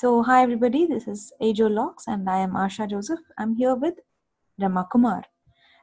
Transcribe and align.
So, 0.00 0.22
hi 0.22 0.42
everybody, 0.42 0.86
this 0.86 1.06
is 1.06 1.30
Ajo 1.42 1.66
Logs 1.66 2.04
and 2.06 2.30
I 2.30 2.38
am 2.38 2.52
Asha 2.52 2.88
Joseph. 2.88 3.18
I'm 3.36 3.54
here 3.54 3.74
with 3.74 3.96
Rama 4.58 4.88
Kumar. 4.90 5.24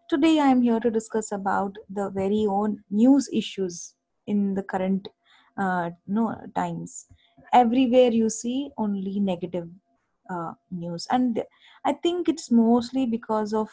Today, 0.09 0.39
I 0.39 0.47
am 0.47 0.63
here 0.63 0.79
to 0.79 0.89
discuss 0.89 1.31
about 1.31 1.75
the 1.87 2.09
very 2.09 2.47
own 2.49 2.83
news 2.89 3.29
issues 3.31 3.93
in 4.25 4.55
the 4.55 4.63
current 4.63 5.07
uh, 5.55 5.91
no 6.07 6.35
times. 6.55 7.05
Everywhere 7.53 8.09
you 8.09 8.31
see 8.31 8.71
only 8.79 9.19
negative 9.19 9.69
uh, 10.31 10.53
news, 10.71 11.05
and 11.11 11.43
I 11.85 11.93
think 11.93 12.27
it's 12.27 12.49
mostly 12.49 13.05
because 13.05 13.53
of 13.53 13.69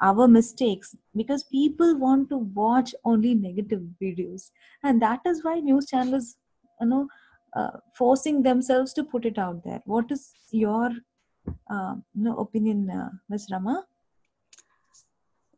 our 0.00 0.26
mistakes 0.26 0.96
because 1.14 1.44
people 1.44 1.94
want 1.98 2.30
to 2.30 2.38
watch 2.38 2.94
only 3.04 3.34
negative 3.34 3.82
videos 4.00 4.50
and 4.82 5.02
that 5.02 5.20
is 5.26 5.44
why 5.44 5.56
news 5.58 5.86
channels 5.86 6.36
you 6.80 6.86
know 6.86 7.08
uh, 7.54 7.70
forcing 7.94 8.42
themselves 8.42 8.92
to 8.92 9.04
put 9.04 9.24
it 9.24 9.38
out 9.38 9.62
there 9.64 9.82
what 9.84 10.10
is 10.10 10.32
your 10.50 10.90
uh, 11.70 11.94
no 12.14 12.36
opinion 12.36 12.88
uh, 12.90 13.10
ms 13.28 13.48
rama 13.52 13.84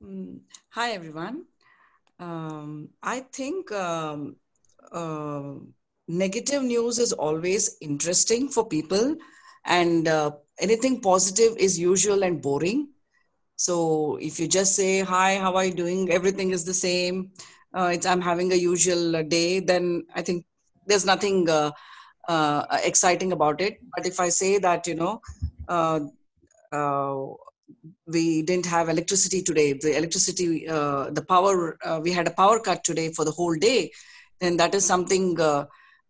Mm, 0.02 0.40
Hi, 0.70 0.92
everyone. 0.92 1.44
Um, 2.18 2.88
I 3.02 3.20
think 3.20 3.70
um, 3.70 4.36
uh, 4.90 5.54
negative 6.08 6.62
news 6.62 6.98
is 6.98 7.12
always 7.12 7.76
interesting 7.82 8.48
for 8.48 8.66
people, 8.66 9.16
and 9.66 10.08
uh, 10.08 10.30
anything 10.58 11.02
positive 11.02 11.54
is 11.58 11.78
usual 11.78 12.22
and 12.22 12.40
boring. 12.40 12.88
So 13.56 14.16
if 14.22 14.40
you 14.40 14.48
just 14.48 14.74
say, 14.74 15.00
Hi, 15.00 15.36
how 15.36 15.54
are 15.56 15.66
you 15.66 15.74
doing? 15.74 16.10
Everything 16.10 16.52
is 16.52 16.64
the 16.64 16.74
same. 16.74 17.32
Uh, 17.74 17.90
it's, 17.92 18.06
I'm 18.06 18.22
having 18.22 18.52
a 18.52 18.56
usual 18.56 19.16
uh, 19.16 19.22
day, 19.22 19.60
then 19.60 20.06
I 20.14 20.22
think 20.22 20.46
there's 20.90 21.06
nothing 21.06 21.48
uh, 21.48 21.70
uh, 22.28 22.64
exciting 22.84 23.32
about 23.32 23.60
it. 23.60 23.78
But 23.94 24.06
if 24.06 24.20
I 24.20 24.28
say 24.28 24.58
that, 24.58 24.86
you 24.86 24.94
know, 24.94 25.20
uh, 25.68 26.00
uh, 26.72 27.16
we 28.06 28.42
didn't 28.42 28.66
have 28.66 28.88
electricity 28.88 29.42
today 29.42 29.72
the 29.72 29.96
electricity 29.96 30.68
uh, 30.68 31.08
the 31.10 31.24
power 31.24 31.78
uh, 31.84 32.00
we 32.02 32.10
had 32.10 32.26
a 32.26 32.32
power 32.32 32.58
cut 32.58 32.82
today 32.82 33.12
for 33.12 33.24
the 33.24 33.30
whole 33.30 33.54
day 33.54 33.90
then 34.40 34.56
that 34.56 34.74
is 34.74 34.84
something 34.84 35.38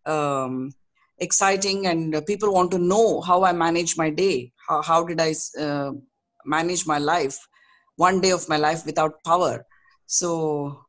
um, 0.07 0.73
exciting 1.19 1.87
and 1.87 2.27
people 2.27 2.53
want 2.53 2.71
to 2.71 2.79
know 2.79 3.21
how 3.21 3.45
i 3.45 3.53
manage 3.53 3.97
my 3.99 4.09
day. 4.09 4.53
How, 4.67 4.81
how 4.81 5.05
did 5.05 5.21
i 5.21 5.35
manage 6.47 6.87
my 6.87 6.99
life 6.99 7.39
one 7.97 8.21
day 8.23 8.31
of 8.31 8.49
my 8.49 8.57
life 8.57 8.87
without 8.87 9.23
power? 9.25 9.67
So 10.07 10.81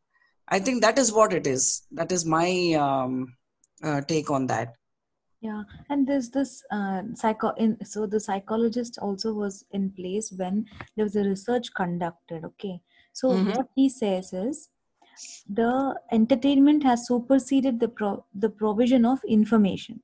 i 0.48 0.60
think 0.60 0.82
that 0.82 0.98
is 0.98 1.12
what 1.12 1.34
it 1.34 1.46
is. 1.46 1.84
That 1.92 2.12
is 2.14 2.26
my 2.26 2.50
um, 2.86 3.36
uh, 3.84 4.02
take 4.02 4.30
on 4.32 4.48
that. 4.48 4.76
Yeah 5.42 5.64
and 5.90 6.08
there's 6.08 6.30
this 6.30 6.64
uh, 6.72 7.04
psycho 7.16 7.50
in 7.56 7.84
so 7.84 8.06
the 8.08 8.20
psychologist 8.22 8.98
also 8.98 9.34
was 9.34 9.66
in 9.72 9.92
place 9.92 10.32
when 10.32 10.70
there 10.96 11.04
was 11.04 11.18
a 11.18 11.24
research 11.26 11.74
conducted 11.74 12.46
okay? 12.46 12.82
So 13.12 13.36
Mhm. 13.36 13.52
what 13.52 13.68
he 13.76 13.90
says 13.90 14.32
is 14.32 14.70
the 15.50 16.00
entertainment 16.12 16.84
has 16.84 17.08
superseded 17.08 17.80
the 17.82 17.90
pro- 17.90 18.26
the 18.34 18.50
provision 18.50 19.06
of 19.06 19.24
information. 19.26 20.04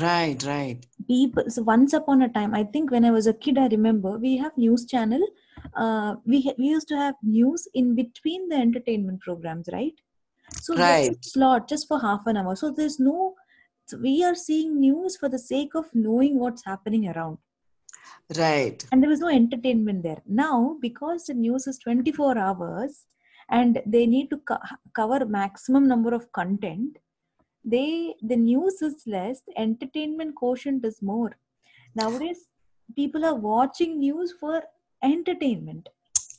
Right 0.00 0.40
right. 0.44 0.86
People 1.08 1.48
so 1.50 1.62
once 1.62 1.92
upon 1.98 2.20
a 2.22 2.28
time 2.28 2.54
i 2.54 2.62
think 2.64 2.90
when 2.90 3.04
i 3.04 3.10
was 3.10 3.26
a 3.26 3.32
kid 3.44 3.56
i 3.58 3.66
remember 3.74 4.10
we 4.24 4.36
have 4.38 4.56
news 4.62 4.84
channel 4.92 5.22
uh, 5.82 6.16
we 6.32 6.40
ha- 6.46 6.54
we 6.58 6.66
used 6.72 6.88
to 6.88 6.96
have 6.96 7.14
news 7.22 7.66
in 7.74 7.94
between 7.94 8.48
the 8.50 8.56
entertainment 8.56 9.20
programs 9.20 9.68
right 9.72 10.00
so 10.54 10.76
right. 10.76 11.16
slot 11.24 11.68
just 11.68 11.88
for 11.88 12.00
half 12.00 12.26
an 12.26 12.36
hour. 12.36 12.56
So 12.56 12.70
there's 12.70 12.98
no 13.00 13.34
we 14.02 14.24
are 14.24 14.34
seeing 14.34 14.80
news 14.80 15.16
for 15.16 15.28
the 15.28 15.38
sake 15.38 15.74
of 15.74 15.86
knowing 15.94 16.38
what's 16.38 16.64
happening 16.64 17.08
around. 17.08 17.38
Right. 18.36 18.84
And 18.90 19.02
there 19.02 19.10
was 19.10 19.20
no 19.20 19.28
entertainment 19.28 20.02
there. 20.02 20.22
Now 20.26 20.76
because 20.80 21.26
the 21.26 21.34
news 21.34 21.66
is 21.66 21.78
24 21.78 22.36
hours 22.36 23.06
and 23.50 23.80
they 23.86 24.06
need 24.06 24.30
to 24.30 24.38
co- 24.38 24.58
cover 24.94 25.24
maximum 25.24 25.86
number 25.86 26.14
of 26.14 26.32
content 26.32 26.98
they 27.66 28.14
the 28.22 28.36
news 28.36 28.80
is 28.80 29.02
less 29.06 29.42
the 29.46 29.58
entertainment 29.58 30.34
quotient 30.36 30.84
is 30.84 31.02
more. 31.02 31.36
Nowadays 31.96 32.46
people 32.94 33.24
are 33.24 33.34
watching 33.34 33.98
news 33.98 34.32
for 34.38 34.62
entertainment. 35.02 35.88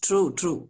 True 0.01 0.31
true 0.33 0.69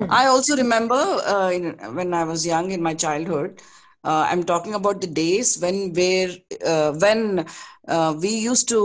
I 0.00 0.26
also 0.26 0.56
remember 0.56 0.94
uh, 0.94 1.50
in, 1.50 1.72
when 1.94 2.14
I 2.14 2.24
was 2.24 2.46
young 2.46 2.70
in 2.70 2.82
my 2.82 2.94
childhood. 2.94 3.60
Uh, 4.04 4.26
I'm 4.28 4.42
talking 4.44 4.74
about 4.74 5.00
the 5.00 5.06
days 5.06 5.58
when 5.60 5.92
where 5.92 6.30
uh, 6.66 6.92
when 6.92 7.46
uh, 7.88 8.14
we 8.20 8.30
used 8.30 8.68
to 8.68 8.80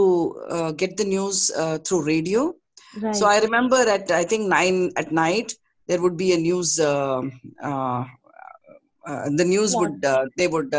uh, 0.50 0.72
get 0.72 0.97
the 0.97 1.06
news 1.06 1.51
uh, 1.57 1.79
through 1.79 2.06
radio. 2.06 2.53
right 2.94 3.13
So 3.13 3.25
I 3.28 3.40
remember 3.40 3.78
at 3.78 4.12
I 4.12 4.23
think 4.23 4.47
nine 4.47 4.91
at 4.95 5.12
night 5.12 5.53
there 5.88 6.01
would 6.01 6.18
be 6.18 6.34
a 6.34 6.38
news. 6.38 6.79
Uh, 6.79 7.24
uh, 7.63 8.06
uh, 9.07 9.29
the 9.35 9.45
news 9.45 9.75
Yeah. 9.75 9.79
would 9.79 10.03
uh, 10.06 10.25
they 10.38 10.47
would 10.47 10.74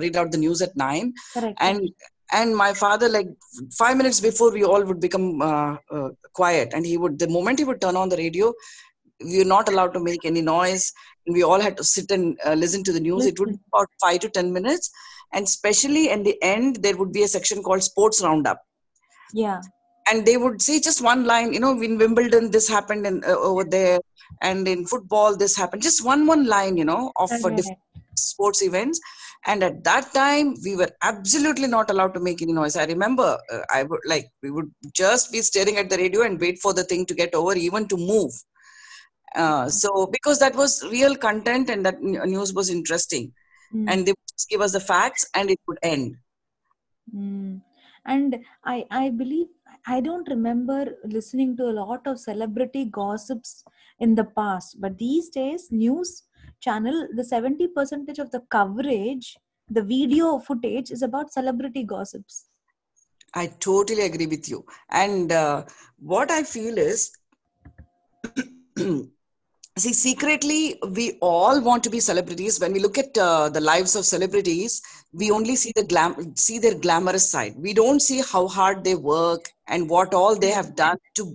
read 0.00 0.16
out 0.16 0.30
the 0.30 0.38
news 0.38 0.62
at 0.62 0.76
nine, 0.76 1.12
correct 1.32 1.58
and 1.60 1.80
and 2.32 2.56
my 2.56 2.72
father 2.72 3.08
like 3.08 3.28
five 3.78 3.96
minutes 3.96 4.20
before 4.20 4.52
we 4.52 4.64
all 4.64 4.82
would 4.84 5.00
become 5.00 5.40
uh, 5.42 5.76
uh, 5.90 6.10
quiet, 6.32 6.72
and 6.74 6.86
he 6.86 6.96
would 6.96 7.18
the 7.18 7.28
moment 7.28 7.58
he 7.58 7.64
would 7.64 7.80
turn 7.80 7.96
on 7.96 8.08
the 8.08 8.16
radio, 8.16 8.52
we 9.22 9.38
were 9.38 9.44
not 9.44 9.68
allowed 9.68 9.92
to 9.94 10.00
make 10.00 10.24
any 10.24 10.42
noise 10.42 10.92
and 11.26 11.34
we 11.34 11.42
all 11.42 11.60
had 11.60 11.76
to 11.76 11.84
sit 11.84 12.10
and 12.10 12.38
uh, 12.44 12.54
listen 12.54 12.82
to 12.84 12.92
the 12.92 13.00
news. 13.00 13.26
It 13.26 13.38
would 13.38 13.50
be 13.50 13.58
about 13.72 13.88
5 14.02 14.20
to 14.20 14.28
10 14.28 14.52
minutes 14.52 14.90
and 15.32 15.44
especially 15.44 16.10
in 16.10 16.22
the 16.22 16.40
end 16.42 16.82
there 16.82 16.96
would 16.96 17.12
be 17.12 17.22
a 17.22 17.28
section 17.28 17.62
called 17.62 17.82
sports 17.82 18.22
roundup. 18.22 18.60
Yeah. 19.32 19.60
And 20.10 20.26
they 20.26 20.36
would 20.36 20.60
say 20.60 20.80
just 20.80 21.02
one 21.02 21.24
line 21.24 21.52
you 21.52 21.60
know 21.60 21.80
in 21.80 21.98
wimbledon 21.98 22.50
this 22.50 22.68
happened 22.68 23.06
and 23.06 23.24
uh, 23.24 23.38
over 23.38 23.64
there 23.64 24.00
and 24.42 24.66
in 24.68 24.86
football 24.86 25.36
this 25.36 25.56
happened. 25.56 25.82
Just 25.82 26.04
one 26.04 26.26
one 26.26 26.46
line 26.46 26.76
you 26.76 26.84
know 26.84 27.12
of 27.16 27.30
correct 27.30 27.56
different 27.56 27.78
sports 28.16 28.62
events. 28.62 29.00
And 29.46 29.62
at 29.62 29.84
that 29.84 30.12
time 30.12 30.56
we 30.64 30.76
were 30.76 30.90
absolutely 31.02 31.68
not 31.68 31.90
allowed 31.90 32.14
to 32.14 32.20
make 32.20 32.42
any 32.42 32.52
noise. 32.52 32.76
I 32.76 32.84
remember 32.84 33.38
uh, 33.52 33.60
i 33.72 33.82
would 33.82 34.00
like 34.06 34.28
we 34.42 34.50
would 34.50 34.70
just 34.92 35.32
be 35.32 35.40
staring 35.40 35.78
at 35.78 35.88
the 35.88 35.96
radio 35.96 36.22
and 36.22 36.40
wait 36.40 36.58
for 36.58 36.74
the 36.74 36.84
thing 36.84 37.06
to 37.06 37.14
get 37.14 37.34
over 37.34 37.54
even 37.54 37.88
to 37.88 37.96
move 37.96 38.32
uh, 39.34 39.68
so 39.68 40.06
because 40.06 40.38
that 40.38 40.54
was 40.54 40.82
real 40.90 41.14
content 41.16 41.70
and 41.70 41.84
that 41.84 42.00
news 42.02 42.52
was 42.54 42.70
interesting 42.70 43.32
Mm. 43.74 43.88
and 43.88 44.06
they 44.06 44.12
would 44.12 44.28
just 44.36 44.48
give 44.48 44.60
us 44.60 44.72
the 44.72 44.80
facts 44.80 45.28
and 45.34 45.50
it 45.50 45.58
would 45.66 45.78
end 45.82 46.16
Mm. 47.14 47.60
And 48.06 48.40
I, 48.64 48.84
I 48.90 49.10
believe 49.10 49.46
I 49.86 50.00
don't 50.00 50.28
remember 50.28 50.96
listening 51.04 51.56
to 51.58 51.64
a 51.64 51.72
lot 51.80 52.06
of 52.06 52.18
celebrity 52.18 52.86
gossips 52.86 53.64
in 53.98 54.14
the 54.14 54.24
past, 54.24 54.80
but 54.80 54.98
these 54.98 55.28
days 55.28 55.68
news 55.70 56.22
channel 56.60 57.08
the 57.14 57.24
70 57.24 57.68
percentage 57.68 58.18
of 58.18 58.30
the 58.30 58.40
coverage, 58.50 59.36
the 59.68 59.82
video 59.82 60.38
footage 60.38 60.90
is 60.90 61.02
about 61.02 61.32
celebrity 61.32 61.82
gossips. 61.84 62.46
i 63.40 63.46
totally 63.64 64.02
agree 64.02 64.26
with 64.26 64.48
you 64.48 64.64
and 64.90 65.32
uh, 65.32 65.62
what 66.12 66.30
i 66.30 66.42
feel 66.42 66.78
is 66.78 67.10
see 69.78 69.92
secretly 69.92 70.78
we 70.96 71.04
all 71.20 71.60
want 71.60 71.82
to 71.84 71.90
be 71.90 72.00
celebrities 72.00 72.60
when 72.60 72.72
we 72.72 72.80
look 72.80 72.98
at 72.98 73.16
uh, 73.18 73.48
the 73.48 73.60
lives 73.60 73.94
of 73.96 74.04
celebrities 74.04 74.80
we 75.12 75.30
only 75.30 75.56
see 75.56 75.72
the 75.76 75.84
glam 75.92 76.14
see 76.44 76.58
their 76.58 76.76
glamorous 76.84 77.28
side 77.30 77.54
we 77.66 77.72
don't 77.80 78.00
see 78.08 78.20
how 78.32 78.46
hard 78.48 78.84
they 78.84 78.94
work 78.94 79.50
and 79.68 79.88
what 79.90 80.14
all 80.14 80.36
they 80.38 80.50
have 80.58 80.74
done 80.76 80.98
to 81.14 81.26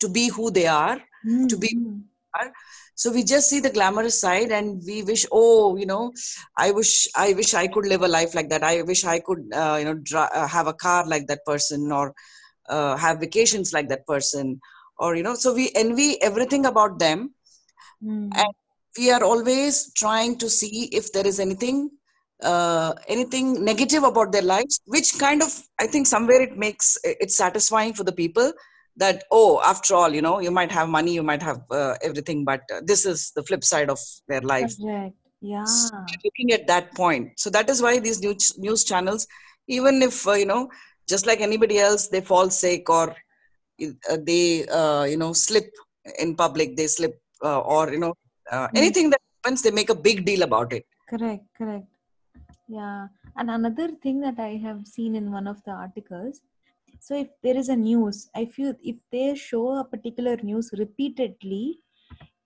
to 0.00 0.08
be 0.08 0.28
who 0.28 0.50
they 0.50 0.66
are 0.66 0.98
Mm, 1.26 1.48
to 1.48 1.56
be 1.56 1.70
mm. 1.72 2.02
are. 2.38 2.50
so 2.94 3.12
we 3.12 3.22
just 3.24 3.48
see 3.50 3.60
the 3.60 3.70
glamorous 3.70 4.20
side 4.20 4.50
and 4.50 4.82
we 4.86 5.02
wish 5.02 5.24
oh 5.32 5.76
you 5.76 5.86
know 5.86 6.12
i 6.56 6.70
wish 6.70 7.08
i 7.16 7.32
wish 7.34 7.54
i 7.54 7.66
could 7.66 7.86
live 7.86 8.02
a 8.02 8.08
life 8.16 8.34
like 8.34 8.50
that 8.50 8.62
i 8.62 8.82
wish 8.82 9.04
i 9.04 9.18
could 9.18 9.42
uh, 9.62 9.76
you 9.80 9.84
know 9.84 9.94
dri- 10.10 10.32
uh, 10.40 10.46
have 10.46 10.66
a 10.66 10.74
car 10.86 11.06
like 11.14 11.26
that 11.28 11.44
person 11.46 11.90
or 11.92 12.14
uh, 12.68 12.96
have 12.96 13.20
vacations 13.20 13.72
like 13.72 13.88
that 13.88 14.06
person 14.06 14.60
or 14.98 15.14
you 15.16 15.22
know 15.22 15.34
so 15.34 15.54
we 15.54 15.70
envy 15.74 16.10
everything 16.22 16.66
about 16.66 16.98
them 16.98 17.30
Mm. 18.04 18.30
and 18.36 18.52
we 18.98 19.10
are 19.10 19.24
always 19.24 19.92
trying 19.94 20.38
to 20.38 20.48
see 20.50 20.88
if 20.92 21.12
there 21.12 21.26
is 21.26 21.40
anything 21.40 21.90
uh, 22.42 22.92
anything 23.08 23.64
negative 23.64 24.02
about 24.02 24.32
their 24.32 24.42
lives 24.42 24.80
which 24.84 25.18
kind 25.18 25.42
of 25.42 25.50
i 25.80 25.86
think 25.86 26.06
somewhere 26.06 26.42
it 26.42 26.56
makes 26.58 26.98
it's 27.04 27.36
satisfying 27.36 27.94
for 27.94 28.04
the 28.04 28.12
people 28.12 28.52
that 28.96 29.24
oh 29.30 29.60
after 29.64 29.94
all 29.94 30.14
you 30.14 30.22
know 30.22 30.40
you 30.40 30.50
might 30.50 30.70
have 30.70 30.88
money 30.88 31.14
you 31.14 31.22
might 31.22 31.42
have 31.42 31.60
uh, 31.70 31.94
everything 32.02 32.44
but 32.44 32.60
uh, 32.74 32.80
this 32.84 33.06
is 33.06 33.32
the 33.36 33.42
flip 33.42 33.64
side 33.64 33.90
of 33.90 33.98
their 34.28 34.40
life 34.42 34.74
Correct. 34.80 35.16
Yeah. 35.40 35.64
So 35.64 35.96
looking 36.24 36.52
at 36.52 36.66
that 36.66 36.94
point 36.94 37.32
so 37.38 37.50
that 37.50 37.70
is 37.70 37.82
why 37.82 37.98
these 37.98 38.20
news 38.20 38.58
news 38.58 38.84
channels 38.84 39.26
even 39.68 40.02
if 40.02 40.26
uh, 40.26 40.32
you 40.32 40.46
know 40.46 40.68
just 41.08 41.26
like 41.26 41.40
anybody 41.40 41.78
else 41.78 42.08
they 42.08 42.20
fall 42.20 42.50
sick 42.50 42.88
or 42.90 43.14
uh, 43.82 44.18
they 44.22 44.66
uh, 44.66 45.04
you 45.04 45.16
know 45.16 45.32
slip 45.32 45.70
in 46.18 46.34
public 46.34 46.76
they 46.76 46.86
slip 46.86 47.20
uh, 47.42 47.60
or 47.60 47.90
you 47.92 47.98
know 47.98 48.14
uh, 48.50 48.68
Mm. 48.68 48.76
anything 48.76 49.10
that 49.10 49.20
happens 49.44 49.62
they 49.62 49.70
make 49.70 49.90
a 49.90 49.94
big 49.94 50.24
deal 50.24 50.42
about 50.42 50.72
it 50.72 50.84
Correct. 51.08 51.44
Correct. 51.56 51.86
Yeah. 52.68 53.06
And 53.36 53.50
another 53.50 53.88
thing 54.02 54.20
that 54.20 54.40
I 54.40 54.56
have 54.56 54.86
seen 54.86 55.14
in 55.14 55.30
one 55.30 55.46
of 55.46 55.62
the 55.64 55.70
articles 55.70 56.40
so 57.00 57.14
if 57.16 57.28
there 57.42 57.56
is 57.56 57.68
a 57.68 57.76
news, 57.76 58.28
I 58.34 58.46
feel 58.46 58.74
if 58.82 58.96
they 59.12 59.34
show 59.36 59.78
a 59.78 59.84
particular 59.84 60.36
news 60.42 60.70
repeatedly, 60.76 61.78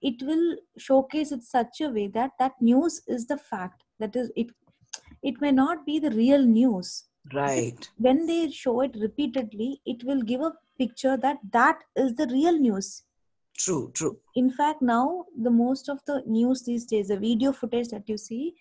it 0.02 0.22
will 0.22 0.56
showcase 0.76 1.32
it 1.32 1.42
such 1.44 1.81
a 1.81 1.88
way 1.88 2.08
that 2.08 2.32
that 2.38 2.52
news 2.60 3.00
is 3.06 3.26
the 3.26 3.38
fact. 3.38 3.84
That 3.98 4.16
is, 4.16 4.31
it 4.37 4.48
it 5.22 5.40
may 5.40 5.52
not 5.52 5.87
be 5.87 5.98
the 5.98 6.10
real 6.10 6.44
news. 6.44 7.04
Right. 7.32 7.88
When 7.96 8.26
they 8.26 8.50
show 8.50 8.81
it 8.82 8.96
repeatedly, 9.00 9.81
it 9.87 10.04
will 10.04 10.20
give 10.22 10.42
a 10.42 10.52
picture 10.78 11.16
that 11.16 11.38
that 11.52 11.78
is 11.96 12.14
the 12.14 12.26
real 12.26 12.58
news. 12.58 13.04
True, 13.64 13.90
true. 13.92 14.18
In 14.36 14.50
fact, 14.50 14.80
now 14.80 15.26
the 15.42 15.50
most 15.50 15.88
of 15.88 16.00
the 16.06 16.22
news 16.26 16.62
these 16.62 16.86
days, 16.86 17.08
the 17.08 17.18
video 17.18 17.52
footage 17.52 17.88
that 17.88 18.08
you 18.08 18.16
see, 18.16 18.54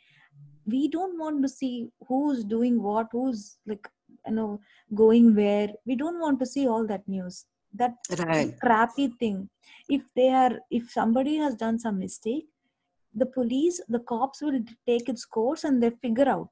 we 0.66 0.88
don't 0.88 1.18
want 1.18 1.42
to 1.44 1.50
see 1.50 1.90
who's 2.08 2.44
doing 2.44 2.82
what, 2.82 3.08
who's 3.12 3.58
like 3.66 3.88
you 4.28 4.34
know 4.34 4.60
going 4.94 5.36
where. 5.36 5.70
We 5.86 5.96
don't 5.96 6.20
want 6.20 6.40
to 6.40 6.46
see 6.46 6.68
all 6.68 6.86
that 6.88 7.08
news. 7.08 7.46
That 7.74 7.96
Right. 8.18 8.60
crappy 8.60 9.08
thing. 9.20 9.50
If 9.88 10.02
they 10.16 10.30
are, 10.30 10.60
if 10.70 10.92
somebody 10.92 11.38
has 11.38 11.56
done 11.56 11.80
some 11.80 12.00
mistake, 12.00 12.48
the 13.14 13.26
police, 13.26 13.82
the 13.88 14.00
cops 14.00 14.42
will 14.42 14.60
take 14.86 15.08
its 15.08 15.26
course 15.26 15.64
and 15.64 15.82
they 15.82 15.92
figure 16.02 16.28
out. 16.28 16.50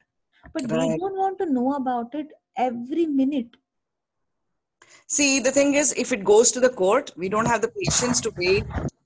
But 0.53 0.63
we 0.63 0.97
don't 0.97 1.17
want 1.17 1.37
to 1.39 1.51
know 1.51 1.73
about 1.73 2.15
it 2.15 2.27
every 2.55 3.05
minute. 3.05 3.57
See, 5.07 5.39
the 5.39 5.51
thing 5.51 5.73
is, 5.75 5.93
if 5.93 6.11
it 6.11 6.23
goes 6.23 6.51
to 6.51 6.59
the 6.59 6.69
court, 6.69 7.11
we 7.15 7.29
don't 7.29 7.45
have 7.47 7.61
the 7.61 7.69
patience 7.81 8.19
to 8.21 8.31
wait, 8.37 8.63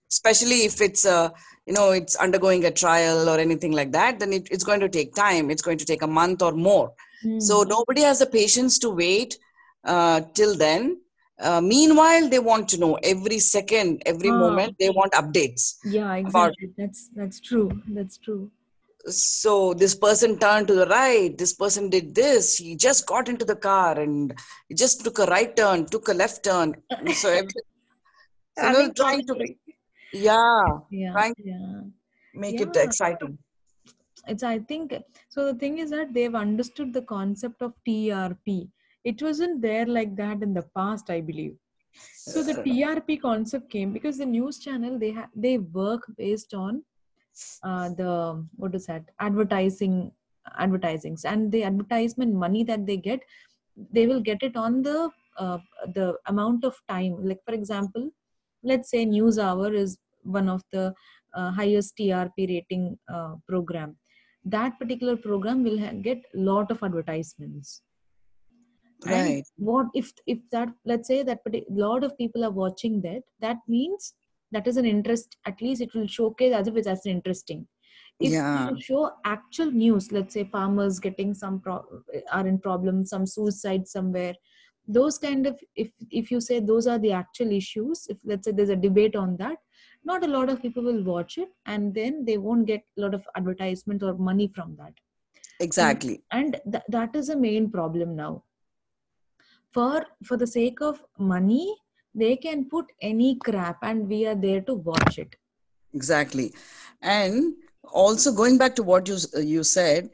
especially 0.10 0.66
if 0.66 0.81
it's, 0.81 1.06
uh, 1.06 1.30
you 1.66 1.74
know, 1.74 1.92
it's 1.92 2.16
undergoing 2.16 2.66
a 2.66 2.72
trial 2.72 3.30
or 3.30 3.38
anything 3.38 3.72
like 3.72 3.92
that, 3.92 4.19
then 4.19 4.33
it, 4.33 4.48
it's 4.51 4.63
going 4.63 4.80
to 4.80 4.89
take 4.89 5.13
time. 5.16 5.51
It's 5.51 5.62
going 5.62 5.78
to 5.78 5.86
take 5.86 6.01
a 6.01 6.07
month 6.07 6.42
or 6.42 6.54
more. 6.54 6.92
So 7.38 7.62
Hmm. 7.63 7.69
nobody 7.69 8.01
has 8.01 8.18
the 8.19 8.25
patience 8.25 8.80
to 8.80 8.89
wait 8.89 9.38
uh, 9.83 10.22
till 10.33 10.56
then. 10.56 11.01
Uh, 11.39 11.62
meanwhile, 11.62 12.28
they 12.30 12.39
want 12.39 12.68
to 12.69 12.80
know 12.80 12.95
every 13.04 13.39
second, 13.39 14.01
every 14.06 14.30
Ah. 14.30 14.38
moment, 14.38 14.75
they 14.80 14.89
want 14.89 15.12
updates. 15.13 15.75
yeah, 15.86 16.13
about- 16.16 16.25
exactly. 16.25 16.69
That's 16.78 17.10
that's 17.16 17.39
true. 17.39 17.69
That's 17.88 18.18
true. 18.18 18.50
So 19.07 19.74
this 19.74 19.95
person 19.95 20.38
turned 20.38 20.68
to 20.68 20.75
the 20.75 20.86
right 20.88 21.38
this 21.38 21.53
person 21.53 21.89
did 21.89 22.13
this 22.13 22.57
he 22.57 22.75
just 22.75 23.07
got 23.07 23.30
into 23.30 23.45
the 23.45 23.56
car 23.56 24.00
and 24.00 24.33
just 24.75 25.03
took 25.03 25.19
a 25.19 25.25
right 25.25 25.56
turn 25.56 25.86
took 25.86 26.07
a 26.07 26.13
left 26.13 26.44
turn 26.44 26.75
so, 27.13 27.30
every, 27.39 27.50
so 28.57 28.68
you 28.68 28.74
know, 28.74 28.92
trying 28.94 29.25
to 29.25 29.36
yeah 30.13 30.63
Yeah, 30.89 31.12
trying 31.13 31.36
yeah. 31.38 31.81
make 32.33 32.59
it 32.62 32.75
exciting 32.75 33.38
It's 34.27 34.44
I 34.44 34.59
think 34.59 34.94
so. 35.30 35.45
The 35.45 35.57
thing 35.62 35.80
is 35.80 35.89
that 35.89 36.13
they've 36.13 36.36
understood 36.36 36.94
the 36.94 37.01
concept 37.01 37.62
of 37.62 37.74
TRP. 37.88 38.69
It 39.04 39.21
wasn't 39.21 39.62
there 39.62 39.86
like 39.86 40.15
that 40.18 40.44
in 40.44 40.54
the 40.54 40.63
past, 40.75 41.09
I 41.09 41.21
believe. 41.21 41.56
So 41.94 42.44
the 42.44 42.54
TRP 42.54 43.19
concept 43.21 43.71
came 43.71 43.92
because 43.92 44.19
the 44.19 44.25
news 44.25 44.59
channel 44.59 45.00
they 45.00 45.12
ha- 45.12 45.31
they 45.36 45.57
work 45.57 46.04
based 46.18 46.54
on 46.54 46.83
uh, 47.63 47.89
the 47.89 48.45
what 48.56 48.75
is 48.75 48.86
that 48.88 49.04
advertising 49.19 50.12
advertisings. 50.57 51.25
And 51.25 51.51
the 51.51 51.63
advertisement 51.63 52.33
money 52.33 52.63
that 52.63 52.86
they 52.86 52.98
get 52.98 53.22
they 53.92 54.06
will 54.07 54.19
get 54.19 54.44
it 54.44 54.57
on 54.57 54.81
the 54.81 55.10
uh, 55.38 55.60
the 55.94 56.16
amount 56.28 56.63
of 56.66 56.75
time. 56.88 57.18
Like 57.24 57.39
for 57.45 57.54
example 57.54 58.12
let's 58.63 58.89
say 58.92 59.06
news 59.06 59.39
hour 59.39 59.74
is 59.74 59.98
one 60.24 60.48
of 60.50 60.62
the 60.72 60.94
uh, 61.33 61.51
highest 61.51 61.98
trp 61.98 62.38
rating 62.38 62.98
uh, 63.13 63.36
program. 63.48 63.98
That 64.44 64.78
particular 64.80 65.16
program 65.18 65.63
will 65.63 65.80
ha- 65.80 65.94
get 66.01 66.24
lot 66.33 66.72
of 66.72 66.81
advertisements. 66.83 67.81
And 69.06 69.13
right. 69.13 69.44
what 69.56 69.88
if 69.95 70.12
if 70.28 70.38
that 70.51 70.69
let's 70.86 71.07
say 71.07 71.24
that 71.24 71.39
a 71.51 71.63
lot 71.69 72.04
of 72.04 72.16
people 72.18 72.45
are 72.45 72.51
watching 72.51 73.01
that 73.01 73.24
that 73.39 73.57
means 73.68 74.13
that 74.51 74.68
is 74.68 74.77
an 74.77 74.86
interest 74.86 75.38
at 75.45 75.62
least 75.62 75.81
it 75.81 75.94
will 75.94 76.07
showcase 76.07 76.53
as 76.53 76.68
if 76.68 76.75
it's 76.75 76.88
as 76.88 77.06
interesting. 77.06 77.68
If 78.19 78.31
Yeah. 78.31 78.69
you 78.69 78.81
show 78.81 79.12
actual 79.25 79.71
news 79.71 80.12
let's 80.12 80.33
say 80.33 80.44
farmers 80.44 81.00
getting 81.00 81.33
some 81.33 81.59
pro- 81.59 82.03
are 82.31 82.48
in 82.48 82.59
problem 82.59 83.06
some 83.06 83.25
suicide 83.25 83.88
somewhere 83.88 84.36
those 84.88 85.18
kind 85.18 85.48
of 85.48 85.59
if 85.75 85.92
if 86.09 86.31
you 86.31 86.42
say 86.42 86.59
those 86.59 86.88
are 86.88 87.00
the 87.00 87.12
actual 87.12 87.51
issues 87.51 88.07
if 88.09 88.18
let's 88.24 88.45
say 88.45 88.51
there's 88.51 88.69
a 88.69 88.75
debate 88.75 89.15
on 89.15 89.38
that 89.38 89.57
not 90.03 90.24
a 90.24 90.27
lot 90.27 90.50
of 90.50 90.62
people 90.62 90.83
will 90.83 91.04
watch 91.04 91.38
it 91.38 91.50
and 91.65 91.94
then 91.94 92.25
they 92.25 92.38
won't 92.38 92.65
get 92.65 92.81
a 92.97 93.01
lot 93.01 93.13
of 93.13 93.25
advertisement 93.36 94.01
or 94.04 94.13
money 94.15 94.51
from 94.56 94.75
that. 94.77 94.94
Exactly. 95.59 96.24
And 96.31 96.59
th- 96.71 96.83
that 96.89 97.15
is 97.15 97.30
a 97.30 97.36
main 97.38 97.69
problem 97.69 98.15
now. 98.15 98.44
For 99.71 100.06
for 100.25 100.38
the 100.38 100.47
sake 100.47 100.81
of 100.81 101.04
money 101.19 101.75
they 102.13 102.35
can 102.35 102.65
put 102.69 102.85
any 103.01 103.35
crap 103.35 103.77
and 103.83 104.07
we 104.07 104.25
are 104.25 104.35
there 104.35 104.61
to 104.61 104.73
watch 104.73 105.17
it. 105.17 105.35
Exactly. 105.93 106.53
And 107.01 107.53
also 107.83 108.31
going 108.31 108.57
back 108.57 108.75
to 108.75 108.83
what 108.83 109.07
you 109.07 109.17
you 109.37 109.63
said 109.63 110.09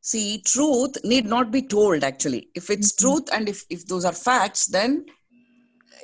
see 0.00 0.42
truth 0.42 0.96
need 1.04 1.24
not 1.24 1.50
be 1.50 1.62
told 1.62 2.02
actually. 2.04 2.48
If 2.54 2.70
it's 2.70 2.92
Mhm. 2.92 2.98
truth 2.98 3.28
and 3.32 3.48
if, 3.48 3.64
if 3.70 3.86
those 3.86 4.04
are 4.04 4.12
facts 4.12 4.66
then 4.66 5.06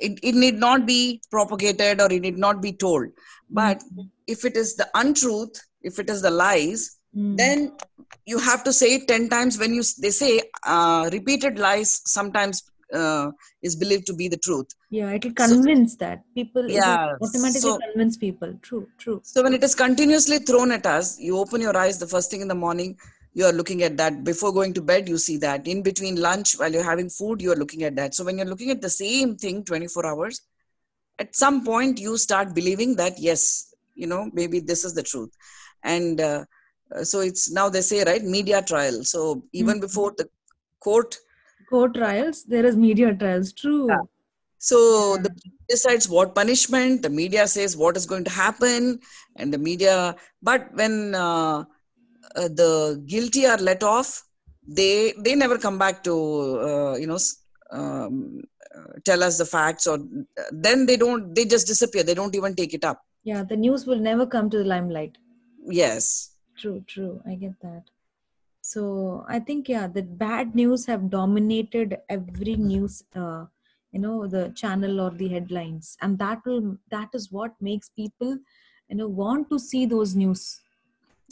it, 0.01 0.19
it 0.23 0.35
need 0.35 0.55
not 0.55 0.85
be 0.85 1.21
propagated 1.29 2.01
or 2.01 2.11
it 2.11 2.21
need 2.21 2.37
not 2.37 2.61
be 2.61 2.71
told. 2.71 3.07
But 3.49 3.83
if 4.27 4.45
it 4.45 4.55
is 4.55 4.75
the 4.75 4.87
untruth 4.93 5.59
if 5.81 5.99
it 5.99 6.09
is 6.09 6.21
the 6.21 6.31
lies 6.31 6.97
Mm. 7.15 7.37
then 7.37 7.71
you 8.25 8.37
have 8.37 8.63
to 8.63 8.71
say 8.71 8.95
it 8.95 9.07
10 9.07 9.29
times 9.29 9.57
when 9.57 9.73
you 9.73 9.83
they 10.01 10.11
say 10.11 10.41
uh, 10.63 11.09
repeated 11.11 11.57
lies 11.57 12.01
sometimes 12.05 12.63
uh, 12.93 13.31
is 13.61 13.75
believed 13.75 14.05
to 14.07 14.13
be 14.13 14.27
the 14.27 14.37
truth. 14.37 14.67
Yeah 14.89 15.11
it 15.11 15.23
will 15.25 15.33
So- 15.37 15.47
convince 15.47 15.95
that 15.97 16.23
people 16.35 16.69
Yeah, 16.69 17.15
automatically 17.21 17.61
so- 17.61 17.77
convince 17.91 18.17
people. 18.17 18.53
True 18.61 18.87
true. 18.97 19.21
So 19.23 19.43
when 19.43 19.53
it 19.53 19.63
is 19.63 19.75
continuously 19.75 20.39
thrown 20.39 20.71
at 20.71 20.85
us 20.85 21.19
you 21.19 21.37
open 21.37 21.61
your 21.61 21.75
eyes 21.77 21.99
the 21.99 22.07
first 22.07 22.31
thing 22.31 22.41
in 22.41 22.47
the 22.47 22.55
morning 22.65 22.97
you 23.33 23.45
are 23.45 23.53
looking 23.53 23.83
at 23.83 23.95
that. 23.97 24.23
Before 24.23 24.51
going 24.51 24.73
to 24.73 24.81
bed 24.81 25.07
you 25.07 25.17
see 25.17 25.37
that. 25.37 25.67
In 25.67 25.83
between 25.83 26.15
lunch 26.19 26.53
while 26.59 26.71
you're 26.73 26.83
having 26.93 27.09
food 27.09 27.41
you 27.41 27.51
are 27.51 27.55
looking 27.63 27.83
at 27.83 27.95
that. 27.95 28.15
So 28.15 28.23
when 28.25 28.37
you're 28.37 28.47
looking 28.53 28.71
at 28.71 28.81
the 28.81 28.89
same 28.89 29.35
thing 29.35 29.63
24 29.63 30.05
hours 30.05 30.41
at 31.19 31.35
some 31.35 31.63
point 31.63 31.99
you 31.99 32.17
start 32.17 32.55
believing 32.55 32.95
that 32.95 33.19
yes 33.19 33.73
you 33.95 34.07
know 34.07 34.29
maybe 34.33 34.59
this 34.59 34.83
is 34.83 34.93
the 34.93 35.03
truth. 35.03 35.29
And 35.83 36.19
uh, 36.21 36.45
so 37.03 37.19
it's 37.19 37.51
now 37.51 37.69
they 37.69 37.81
say 37.81 38.03
right 38.03 38.23
media 38.23 38.61
trial. 38.61 39.03
So 39.03 39.43
even 39.53 39.77
Mhm. 39.77 39.81
before 39.81 40.13
the 40.17 40.27
court 40.79 41.17
court 41.69 41.93
trials 41.99 42.43
there 42.53 42.65
is 42.65 42.75
media 42.75 43.13
trials 43.13 43.53
true. 43.61 43.87
Yeah. 43.89 44.05
so 44.69 44.77
Yeah. 45.15 45.23
the 45.23 45.31
decides 45.73 46.05
what 46.13 46.33
punishment 46.39 47.01
the 47.05 47.11
media 47.21 47.43
says 47.55 47.75
what 47.81 47.97
is 47.99 48.05
going 48.11 48.25
to 48.29 48.35
happen 48.43 48.99
and 49.35 49.53
the 49.55 49.61
media 49.69 50.15
but 50.49 50.61
when 50.79 51.15
uh, 51.15 51.57
uh, 52.39 52.49
the 52.61 52.71
guilty 53.13 53.45
are 53.51 53.59
let 53.69 53.83
off 53.83 54.09
they 54.79 55.13
they 55.25 55.35
never 55.43 55.57
come 55.65 55.77
back 55.83 56.03
to 56.09 56.15
uh, 56.69 56.95
you 57.01 57.07
know 57.11 57.19
um, 57.71 58.41
tell 59.05 59.23
us 59.27 59.37
the 59.37 59.45
facts 59.45 59.85
or 59.91 59.97
then 60.51 60.85
they 60.89 60.97
don't 61.03 61.33
they 61.35 61.45
just 61.45 61.67
disappear 61.67 62.03
they 62.03 62.17
don't 62.21 62.35
even 62.35 62.55
take 62.55 62.73
it 62.73 62.83
up. 62.83 62.99
Yeah 63.23 63.43
the 63.43 63.57
news 63.65 63.85
will 63.85 64.03
never 64.09 64.25
come 64.25 64.49
to 64.49 64.57
the 64.59 64.69
limelight. 64.73 65.17
Yes. 65.81 66.35
True 66.57 66.83
true 66.87 67.21
i 67.31 67.35
get 67.35 67.53
that 67.61 67.83
so 68.61 69.25
i 69.27 69.39
think 69.39 69.69
yeah 69.69 69.87
the 69.87 70.03
bad 70.03 70.53
news 70.55 70.85
have 70.85 71.09
dominated 71.09 71.97
every 72.09 72.55
news 72.55 73.03
uh, 73.15 73.45
you 73.91 73.99
know 73.99 74.27
the 74.27 74.51
channel 74.55 74.99
or 75.01 75.11
the 75.11 75.27
headlines. 75.27 75.97
And 76.01 76.17
that 76.19 76.41
will 76.45 76.77
that 76.91 77.09
is 77.13 77.31
what 77.31 77.53
makes 77.61 77.89
people 77.89 78.37
you 78.89 78.95
know 78.95 79.07
want 79.07 79.49
to 79.49 79.59
see 79.59 79.85
those 79.85 80.15
news. 80.15 80.61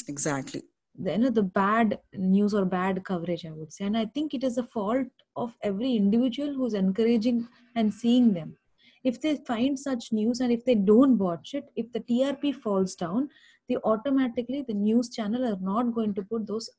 Exactly. 0.07 0.63
The, 0.99 1.11
you 1.11 1.17
know 1.19 1.29
the 1.29 1.43
bad 1.43 1.99
news 2.13 2.53
or 2.53 2.65
bad 2.65 3.03
coverage 3.03 3.45
i 3.45 3.51
would 3.51 3.71
say. 3.71 3.85
And 3.85 3.97
i 3.97 4.05
think 4.05 4.33
it 4.33 4.43
is 4.43 4.57
a 4.57 4.63
fault 4.63 5.07
of 5.35 5.55
every 5.61 5.95
individual 5.95 6.53
who's 6.53 6.73
encouraging 6.73 7.47
and 7.75 7.93
seeing 7.93 8.33
them. 8.33 8.57
If 9.03 9.21
they 9.21 9.37
find 9.37 9.79
such 9.79 10.11
news 10.11 10.41
and 10.41 10.51
if 10.51 10.65
they 10.65 10.75
don't 10.75 11.17
watch 11.17 11.53
it 11.53 11.69
if 11.75 11.91
the 11.93 11.99
trp 11.99 12.55
falls 12.55 12.95
down 12.95 13.29
they 13.69 13.77
automatically 13.77 14.63
the 14.67 14.73
news 14.73 15.09
channel 15.09 15.45
are 15.45 15.59
not 15.61 15.93
going 15.93 16.13
to 16.15 16.23
put 16.23 16.47
those 16.47 16.69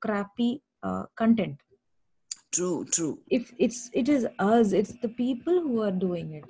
crappy 0.00 0.62
uh, 0.82 1.04
content. 1.16 1.56
True 2.52 2.86
true. 2.90 3.18
If 3.28 3.52
it's 3.58 3.90
it 3.92 4.08
is 4.08 4.26
us 4.38 4.72
it's 4.72 4.94
the 5.00 5.08
people 5.08 5.60
who 5.60 5.82
are 5.82 5.92
doing 5.92 6.34
it. 6.34 6.44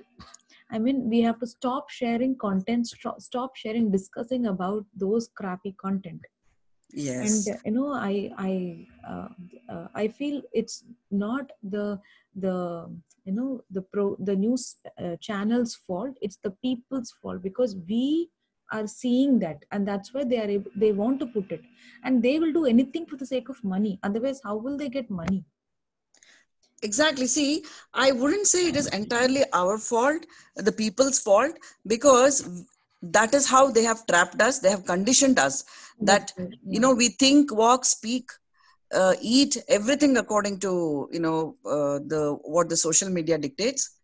I 0.71 0.79
mean 0.79 1.09
we 1.09 1.21
have 1.23 1.39
to 1.41 1.47
stop 1.47 1.91
sharing 1.91 2.37
content 2.37 2.87
stop, 2.87 3.21
stop 3.21 3.57
sharing 3.57 3.91
discussing 3.91 4.47
about 4.47 4.85
those 4.95 5.29
crappy 5.35 5.75
content. 5.81 6.21
Yes. 6.93 7.47
And 7.47 7.57
uh, 7.57 7.59
you 7.65 7.73
know 7.73 7.93
i 7.93 8.31
i 8.39 8.87
uh, 9.09 9.29
uh, 9.73 9.89
i 9.95 10.09
feel 10.09 10.41
it's 10.53 10.85
not 11.11 11.51
the 11.63 12.01
the 12.37 12.89
you 13.25 13.33
know 13.33 13.63
the 13.71 13.83
pro 13.83 14.17
the 14.21 14.37
news 14.37 14.77
uh, 15.03 15.17
channels 15.21 15.75
fault. 15.75 16.17
It's 16.23 16.39
the 16.43 16.53
people's 16.63 17.13
fault 17.21 17.43
because 17.43 17.77
we 17.89 18.31
are 18.73 18.87
seeing 18.87 19.39
that 19.41 19.65
and 19.73 19.87
that's 19.87 20.13
why 20.15 20.25
they 20.25 20.39
are 20.39 20.49
able, 20.49 20.71
they 20.77 20.93
want 20.93 21.21
to 21.21 21.27
put 21.27 21.51
it. 21.51 21.63
And 22.05 22.23
they 22.23 22.39
will 22.39 22.53
do 22.53 22.67
anything 22.67 23.07
for 23.07 23.17
the 23.17 23.27
sake 23.27 23.49
of 23.49 23.63
money. 23.65 23.99
Otherwise 24.03 24.41
how 24.45 24.57
will 24.57 24.77
they 24.77 24.89
get 24.89 25.11
money? 25.11 25.45
Exactly. 26.83 27.27
See 27.27 27.65
i 27.95 28.13
wouldn't 28.13 28.47
say 28.47 28.69
it 28.69 28.77
is 28.77 28.87
entirely 28.89 29.45
our 29.53 29.79
fault 29.79 30.27
the 30.57 30.73
people's 30.73 31.19
fault 31.19 31.57
because 31.87 32.65
that 33.03 33.35
is 33.35 33.49
how 33.49 33.71
they 33.71 33.83
have 33.83 34.07
trapped 34.07 34.41
us 34.41 34.59
they 34.59 34.71
have 34.71 34.85
conditioned 34.85 35.39
us. 35.39 35.65
That 36.01 36.33
you 36.65 36.79
know 36.81 36.95
we 36.95 37.09
think 37.09 37.53
walk 37.53 37.85
speak 37.85 38.31
uh, 38.95 39.15
eat 39.21 39.57
everything 39.69 40.17
according 40.17 40.61
to 40.61 41.09
you 41.13 41.21
know 41.21 41.57
uh, 41.67 41.99
the 42.07 42.39
what 42.43 42.69
the 42.69 42.77
social 42.77 43.11
media 43.11 43.39
dictates 43.39 43.98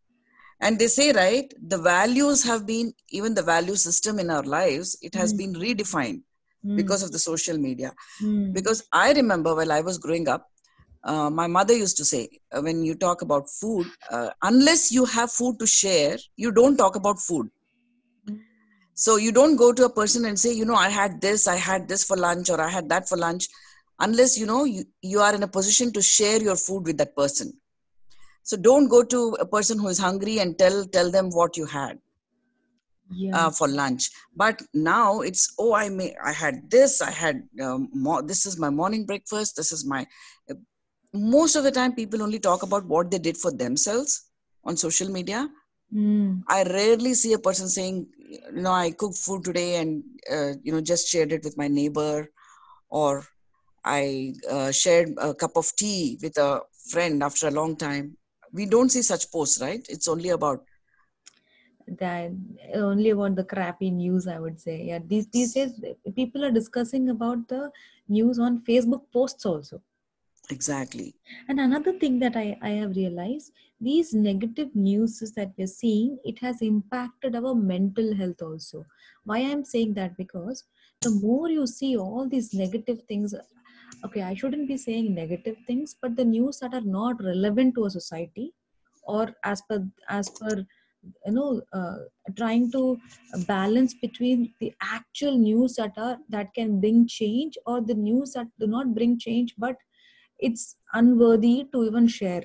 and 0.61 0.78
they 0.78 0.88
say 0.88 1.12
right 1.12 1.52
the 1.75 1.78
values 1.78 2.42
have 2.44 2.66
been 2.66 2.92
even 3.11 3.34
the 3.34 3.42
value 3.42 3.76
system 3.76 4.18
in 4.18 4.30
our 4.30 4.42
lives 4.42 4.96
it 5.02 5.14
has 5.14 5.32
Mm. 5.32 5.38
been 5.40 5.54
redefined 5.54 6.23
Mm, 6.64 6.76
because 6.76 7.02
of 7.02 7.12
the 7.12 7.18
social 7.18 7.58
media. 7.58 7.92
Mm, 8.23 8.52
because 8.52 8.82
i 8.92 9.12
remember 9.12 9.54
while 9.54 9.73
i 9.73 9.80
was 9.80 9.99
growing 9.99 10.28
up 10.28 10.49
uh, 11.04 11.30
my 11.30 11.46
mother 11.46 11.75
used 11.75 11.96
to 11.96 12.04
say 12.04 12.28
uh, 12.52 12.61
when 12.61 12.84
you 12.84 12.94
talk 12.94 13.23
about 13.23 13.49
food 13.61 13.87
uh, 14.11 14.30
unless 14.42 14.90
you 14.92 15.04
have 15.04 15.30
food 15.30 15.58
to 15.58 15.66
share 15.66 16.16
you 16.37 16.50
don't 16.52 16.76
talk 16.76 16.96
about 16.96 17.18
food. 17.20 17.49
So 18.94 19.16
you 19.16 19.32
don't 19.32 19.56
go 19.56 19.73
to 19.73 19.84
a 19.84 19.90
person 19.90 20.25
and 20.25 20.38
say 20.38 20.52
you 20.52 20.64
know 20.64 20.75
i 20.75 20.88
had 20.88 21.20
this 21.20 21.46
i 21.49 21.56
had 21.56 21.88
this 21.88 22.04
for 22.04 22.16
lunch 22.16 22.50
or 22.50 22.61
i 22.61 22.68
had 22.68 22.88
that 22.90 23.08
for 23.08 23.16
lunch 23.16 23.49
unless 24.00 24.38
you 24.38 24.46
know 24.46 24.64
you, 24.64 24.84
you 25.02 25.20
are 25.20 25.34
in 25.34 25.42
a 25.42 25.49
position 25.49 25.92
to 25.92 26.02
share 26.02 26.40
your 26.42 26.56
food 26.56 26.84
with 26.87 26.99
that 26.99 27.14
person 27.16 27.52
so 28.44 28.56
don't 28.56 28.88
go 28.88 29.02
to 29.02 29.36
a 29.40 29.46
person 29.46 29.78
who 29.78 29.88
is 29.88 29.98
hungry 29.98 30.38
and 30.38 30.58
tell 30.58 30.84
tell 30.84 31.10
them 31.10 31.30
what 31.30 31.56
you 31.56 31.66
had 31.66 31.98
yeah. 33.10 33.46
uh, 33.46 33.50
for 33.50 33.68
lunch. 33.68 34.10
But 34.36 34.62
now 34.72 35.20
it's 35.20 35.52
oh 35.58 35.74
i 35.74 35.88
may 35.88 36.14
i 36.24 36.32
had 36.32 36.70
this 36.70 37.00
i 37.00 37.10
had 37.10 37.42
um, 37.62 37.88
this 38.26 38.46
is 38.46 38.58
my 38.58 38.70
morning 38.70 39.06
breakfast 39.06 39.56
this 39.56 39.72
is 39.72 39.84
my 39.86 40.06
most 41.12 41.54
of 41.54 41.64
the 41.64 41.70
time 41.70 41.94
people 41.94 42.22
only 42.22 42.40
talk 42.40 42.62
about 42.62 42.84
what 42.86 43.10
they 43.10 43.18
did 43.18 43.36
for 43.36 43.52
themselves 43.52 44.30
on 44.64 44.76
social 44.76 45.08
media. 45.08 45.48
Mm, 45.94 46.42
i 46.48 46.62
rarely 46.64 47.14
see 47.14 47.34
a 47.34 47.38
person 47.38 47.68
saying 47.68 48.06
you 48.18 48.62
know 48.62 48.72
i 48.72 48.90
cooked 48.90 49.18
food 49.18 49.44
today 49.44 49.76
and 49.76 50.02
uh, 50.34 50.52
you 50.62 50.72
know 50.72 50.80
just 50.80 51.06
shared 51.06 51.30
it 51.30 51.44
with 51.44 51.56
my 51.58 51.68
neighbor 51.68 52.26
or 52.88 53.22
i 53.84 54.32
uh, 54.50 54.72
shared 54.72 55.10
a 55.18 55.34
cup 55.34 55.56
of 55.56 55.70
tea 55.76 56.18
with 56.22 56.36
a 56.38 56.62
friend 56.90 57.22
after 57.22 57.46
a 57.48 57.56
long 57.58 57.76
time 57.76 58.16
we 58.54 58.64
don't 58.66 58.90
see 58.90 59.02
such 59.02 59.30
posts 59.30 59.61
right? 59.61 59.84
It's 59.88 60.08
only 60.08 60.30
about 60.30 60.64
that 61.87 62.30
only 62.75 63.11
about 63.11 63.34
the 63.37 63.44
crappy 63.44 63.90
news 63.90 64.26
i 64.26 64.38
would 64.38 64.58
say. 64.58 64.76
Yeah 64.84 65.00
these 65.06 65.26
these 65.28 65.52
days 65.52 65.73
people 66.16 66.44
are 66.44 66.50
discussing 66.50 67.11
about 67.11 67.46
the 67.49 67.70
news 68.08 68.38
on 68.38 68.62
facebook 68.68 69.02
posts 69.12 69.44
also. 69.44 69.82
Exactly. 70.50 71.14
And 71.49 71.58
another 71.58 71.92
thing 71.99 72.18
that 72.18 72.37
I, 72.37 72.58
I 72.61 72.70
have 72.70 72.96
realized 72.96 73.52
these 73.80 74.12
negative 74.12 74.68
news 74.75 75.20
that 75.37 75.52
we're 75.56 75.66
seeing 75.66 76.18
it 76.25 76.38
has 76.40 76.61
impacted 76.61 77.34
our 77.34 77.54
mental 77.54 78.14
health 78.14 78.42
also. 78.42 78.84
Why 79.25 79.38
i'm 79.40 79.64
saying 79.64 79.94
that? 79.94 80.16
Because 80.16 80.64
the 81.02 81.11
more 81.11 81.50
you 81.50 81.66
see 81.66 81.96
all 81.96 82.28
these 82.28 82.54
negative 82.54 83.02
things 83.08 83.34
okay 84.04 84.23
i 84.23 84.34
shouldn't 84.34 84.68
be 84.68 84.76
saying 84.76 85.14
negative 85.14 85.56
things 85.66 85.96
but 86.00 86.16
the 86.16 86.25
news 86.25 86.58
that 86.61 86.75
are 86.75 86.88
not 86.99 87.23
relevant 87.23 87.75
to 87.75 87.84
a 87.87 87.90
society 87.90 88.52
or 89.04 89.34
as 89.44 89.62
per 89.68 89.78
as 90.08 90.28
per 90.40 90.54
you 91.26 91.32
know 91.32 91.62
uh, 91.73 91.96
trying 92.37 92.70
to 92.73 92.99
balance 93.46 93.94
between 93.94 94.52
the 94.61 94.73
actual 94.80 95.37
news 95.38 95.75
that 95.75 95.92
are 95.96 96.18
that 96.28 96.52
can 96.54 96.80
bring 96.80 97.06
change 97.06 97.58
or 97.66 97.80
the 97.80 97.94
news 97.94 98.32
that 98.32 98.46
do 98.58 98.66
not 98.66 98.94
bring 98.94 99.18
change 99.18 99.54
but 99.58 99.76
it's 100.38 100.76
unworthy 100.92 101.66
to 101.73 101.84
even 101.84 102.08
share. 102.08 102.42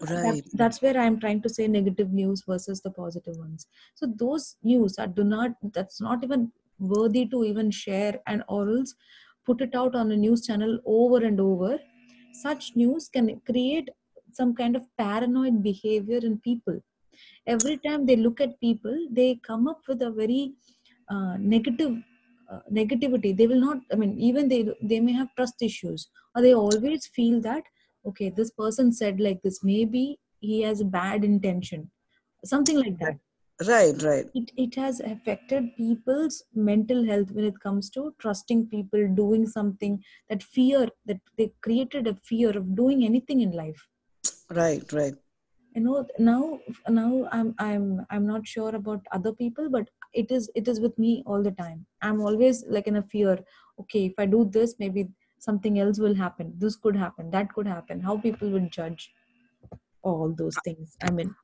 That, 0.00 0.24
right. 0.24 0.44
that's 0.54 0.82
where 0.82 0.98
i'm 0.98 1.20
trying 1.20 1.42
to 1.42 1.48
say 1.48 1.68
negative 1.68 2.12
news 2.12 2.42
versus 2.46 2.80
the 2.80 2.90
positive 2.90 3.36
ones. 3.36 3.66
So 3.94 4.06
those 4.06 4.56
news 4.62 4.94
that 4.96 5.14
do 5.14 5.22
not 5.22 5.52
that's 5.72 6.00
not 6.00 6.24
even 6.24 6.50
worthy 6.78 7.26
to 7.26 7.44
even 7.44 7.70
share 7.70 8.20
and 8.26 8.42
or 8.48 8.68
else 8.68 8.94
put 9.44 9.60
it 9.60 9.74
out 9.74 9.94
on 9.94 10.12
a 10.12 10.16
news 10.16 10.46
channel 10.46 10.78
over 10.84 11.24
and 11.24 11.40
over. 11.40 11.78
Such 12.32 12.72
news 12.74 13.08
can 13.08 13.40
create 13.46 13.88
some 14.32 14.54
kind 14.54 14.76
of 14.76 14.84
paranoid 14.96 15.62
behavior 15.62 16.18
in 16.18 16.38
people. 16.38 16.80
Every 17.46 17.76
time 17.78 18.06
they 18.06 18.16
look 18.16 18.40
at 18.40 18.60
people 18.60 19.08
they 19.10 19.40
come 19.46 19.68
up 19.68 19.80
with 19.88 20.02
a 20.02 20.10
very 20.10 20.54
uh, 21.10 21.36
negative 21.38 21.96
uh, 22.50 22.60
negativity. 22.72 23.36
They 23.36 23.46
will 23.46 23.60
not 23.60 23.78
i 23.92 23.96
mean 23.96 24.18
even 24.18 24.48
they 24.48 24.68
they 24.82 25.00
may 25.00 25.12
have 25.12 25.34
trust 25.36 25.62
issues 25.62 26.08
or 26.34 26.42
they 26.42 26.54
always 26.54 27.06
feel 27.06 27.40
that 27.40 27.62
okay 28.06 28.30
this 28.30 28.50
person 28.50 28.92
said 28.92 29.20
like 29.20 29.40
this 29.42 29.62
maybe 29.62 30.18
he 30.40 30.62
has 30.62 30.80
a 30.80 30.84
bad 30.84 31.24
intention. 31.24 31.90
Something 32.44 32.78
like 32.78 32.98
that 32.98 33.18
right 33.68 34.02
right. 34.02 34.26
It, 34.34 34.50
it 34.56 34.74
has 34.76 35.00
affected 35.00 35.76
people's 35.76 36.42
mental 36.54 37.04
health 37.04 37.30
when 37.30 37.44
it 37.44 37.58
comes 37.60 37.90
to 37.90 38.14
trusting 38.18 38.66
people 38.66 39.06
doing 39.14 39.46
something 39.46 40.02
that 40.28 40.42
fear 40.42 40.88
that 41.06 41.20
they 41.36 41.52
created 41.62 42.06
a 42.06 42.14
fear 42.14 42.56
of 42.56 42.74
doing 42.74 43.04
anything 43.04 43.40
in 43.40 43.52
life. 43.52 43.86
Right 44.50 44.90
right. 44.92 45.14
You 45.74 45.82
know 45.82 46.06
now 46.18 46.60
now 46.88 47.28
i'm 47.32 47.54
i'm 47.58 48.06
i'm 48.10 48.26
not 48.26 48.46
sure 48.46 48.74
about 48.74 49.06
other 49.10 49.32
people 49.32 49.70
but 49.70 49.88
it 50.12 50.30
is 50.30 50.50
it 50.54 50.68
is 50.68 50.80
with 50.80 50.98
me 50.98 51.22
all 51.26 51.42
the 51.42 51.52
time. 51.52 51.86
I'm 52.02 52.20
always 52.20 52.64
like 52.68 52.86
in 52.86 52.96
a 52.96 53.02
fear. 53.02 53.38
Okay 53.80 54.06
if 54.06 54.14
i 54.18 54.26
do 54.26 54.44
this 54.44 54.74
maybe 54.78 55.08
something 55.38 55.78
else 55.78 55.98
will 55.98 56.14
happen. 56.14 56.54
This 56.58 56.76
could 56.76 56.94
happen. 56.96 57.30
That 57.30 57.52
could 57.52 57.66
happen. 57.66 58.00
How 58.00 58.16
people 58.18 58.50
will 58.50 58.68
judge 58.70 59.12
all 60.02 60.34
those 60.36 60.56
things 60.64 60.96
i 61.02 61.10
mean 61.10 61.34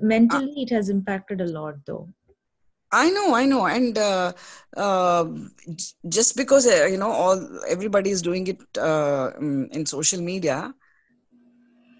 mentally 0.00 0.62
it 0.62 0.70
has 0.70 0.88
impacted 0.88 1.40
a 1.40 1.46
lot 1.46 1.76
though. 1.86 2.08
I 2.90 3.10
know, 3.10 3.34
I 3.34 3.44
know, 3.44 3.66
and 3.66 3.98
uh, 3.98 4.32
uh, 4.76 5.26
just 6.08 6.36
because 6.36 6.66
uh, 6.66 6.86
you 6.86 6.96
know 6.96 7.10
all 7.10 7.60
everybody 7.68 8.10
is 8.10 8.22
doing 8.22 8.46
it 8.46 8.60
uh, 8.78 9.32
mm, 9.38 9.68
in 9.72 9.84
social 9.84 10.22
media, 10.22 10.72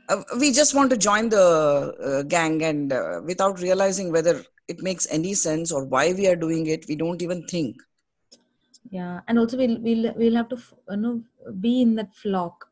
uh, 0.09 0.23
we 0.41 0.53
just 0.53 0.75
want 0.75 0.91
to 0.91 0.97
join 0.97 1.29
the 1.29 1.95
uh, 2.03 2.23
gang, 2.23 2.63
and 2.63 2.93
uh, 2.93 3.21
without 3.25 3.61
realizing 3.61 4.13
whether 4.13 4.43
it 4.67 4.83
makes 4.83 5.07
any 5.11 5.35
sense 5.35 5.71
or 5.73 5.85
why 5.85 6.13
we 6.13 6.27
are 6.27 6.37
doing 6.37 6.67
it, 6.67 6.87
we 6.89 6.97
don't 6.97 7.23
even 7.23 7.47
think. 7.47 7.77
yeah 8.91 9.21
and 9.29 9.39
also 9.39 9.57
we'll 9.57 9.79
we'll, 9.81 10.13
we'll 10.17 10.37
have 10.37 10.49
to 10.49 10.59
you 10.91 10.97
know 10.97 11.23
be 11.61 11.83
in 11.83 11.95
that 11.97 12.15
flock 12.15 12.68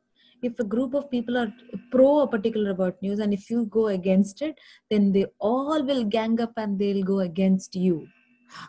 if 0.49 0.59
a 0.61 0.65
group 0.75 0.95
of 0.95 1.11
people 1.11 1.37
are 1.43 1.53
pro 1.91 2.11
a 2.21 2.29
particular 2.37 2.71
about 2.71 3.01
news 3.03 3.19
and 3.19 3.35
if 3.39 3.49
you 3.51 3.65
go 3.79 3.87
against 3.89 4.43
it 4.43 4.59
then 4.91 5.13
they 5.13 5.27
all 5.39 5.85
will 5.93 6.05
gang 6.05 6.41
up 6.41 6.53
and 6.57 6.79
they'll 6.79 7.05
go 7.05 7.21
against 7.21 7.75
you. 7.75 8.07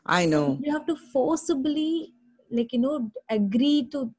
I 0.05 0.25
know, 0.25 0.63
you 0.63 0.71
have 0.71 0.85
to 0.87 0.95
forcibly 0.95 2.13
like 2.51 2.71
you 2.73 2.79
know 2.79 3.11
agree 3.29 3.87
to 3.91 4.13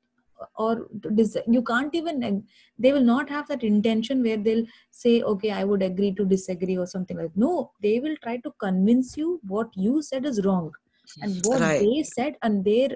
or 0.57 0.88
to 1.03 1.11
dis- 1.11 1.38
you 1.49 1.62
can't 1.62 1.95
even 1.95 2.45
they 2.79 2.93
will 2.93 3.03
not 3.11 3.29
have 3.29 3.49
that 3.49 3.65
intention 3.65 4.23
where 4.23 4.37
they'll 4.37 4.67
say 4.91 5.23
okay 5.23 5.50
i 5.50 5.65
would 5.65 5.83
agree 5.83 6.12
to 6.15 6.25
disagree 6.25 6.77
or 6.77 6.87
something 6.87 7.17
like 7.17 7.37
no 7.37 7.73
they 7.83 7.99
will 8.00 8.17
try 8.23 8.37
to 8.37 8.53
convince 8.67 9.17
you 9.17 9.41
what 9.55 9.77
you 9.77 10.00
said 10.03 10.25
is 10.25 10.45
wrong 10.45 10.71
and 11.21 11.43
what 11.43 11.61
right, 11.61 11.79
they 11.79 12.03
said 12.05 12.37
and 12.43 12.65
their 12.65 12.91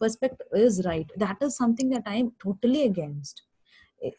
perspective 0.00 0.46
is 0.54 0.84
right. 0.86 1.10
That 1.16 1.36
is 1.42 1.56
something 1.56 1.90
that 1.90 2.02
i 2.06 2.16
am 2.16 2.32
totally 2.42 2.82
against 2.84 3.42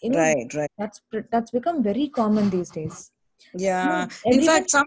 you 0.02 0.10
know 0.12 0.18
right, 0.18 0.54
right. 0.54 0.72
that's 0.78 1.02
that's 1.32 1.52
become 1.52 1.84
very 1.84 2.08
common 2.10 2.50
these 2.50 2.70
days. 2.70 3.12
You 3.54 3.60
Yeah. 3.60 4.06
know 4.06 4.08
In 4.26 4.44
fact, 4.44 4.70
some 4.72 4.86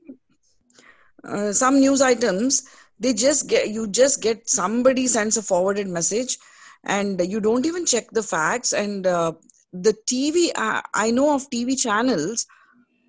uh, 1.25 1.53
some 1.53 1.81
news 1.81 2.03
items 2.03 2.63
they 2.99 3.13
just 3.13 3.49
get 3.49 3.71
you 3.71 3.89
just 3.89 4.23
get 4.23 4.49
somebody 4.49 5.07
sends 5.07 5.37
a 5.37 5.43
forwarded 5.43 5.89
message 5.89 6.39
and 6.85 7.21
you 7.27 7.41
don't 7.41 7.67
even 7.67 7.87
check 7.87 8.11
the 8.13 8.23
facts. 8.23 8.73
And 8.73 9.07
uh, 9.07 9.33
the 9.73 9.95
tv 10.07 10.51
uh, 10.55 10.81
i 10.95 11.11
know 11.11 11.35
of 11.35 11.51
tv 11.51 11.77
channels 11.77 12.47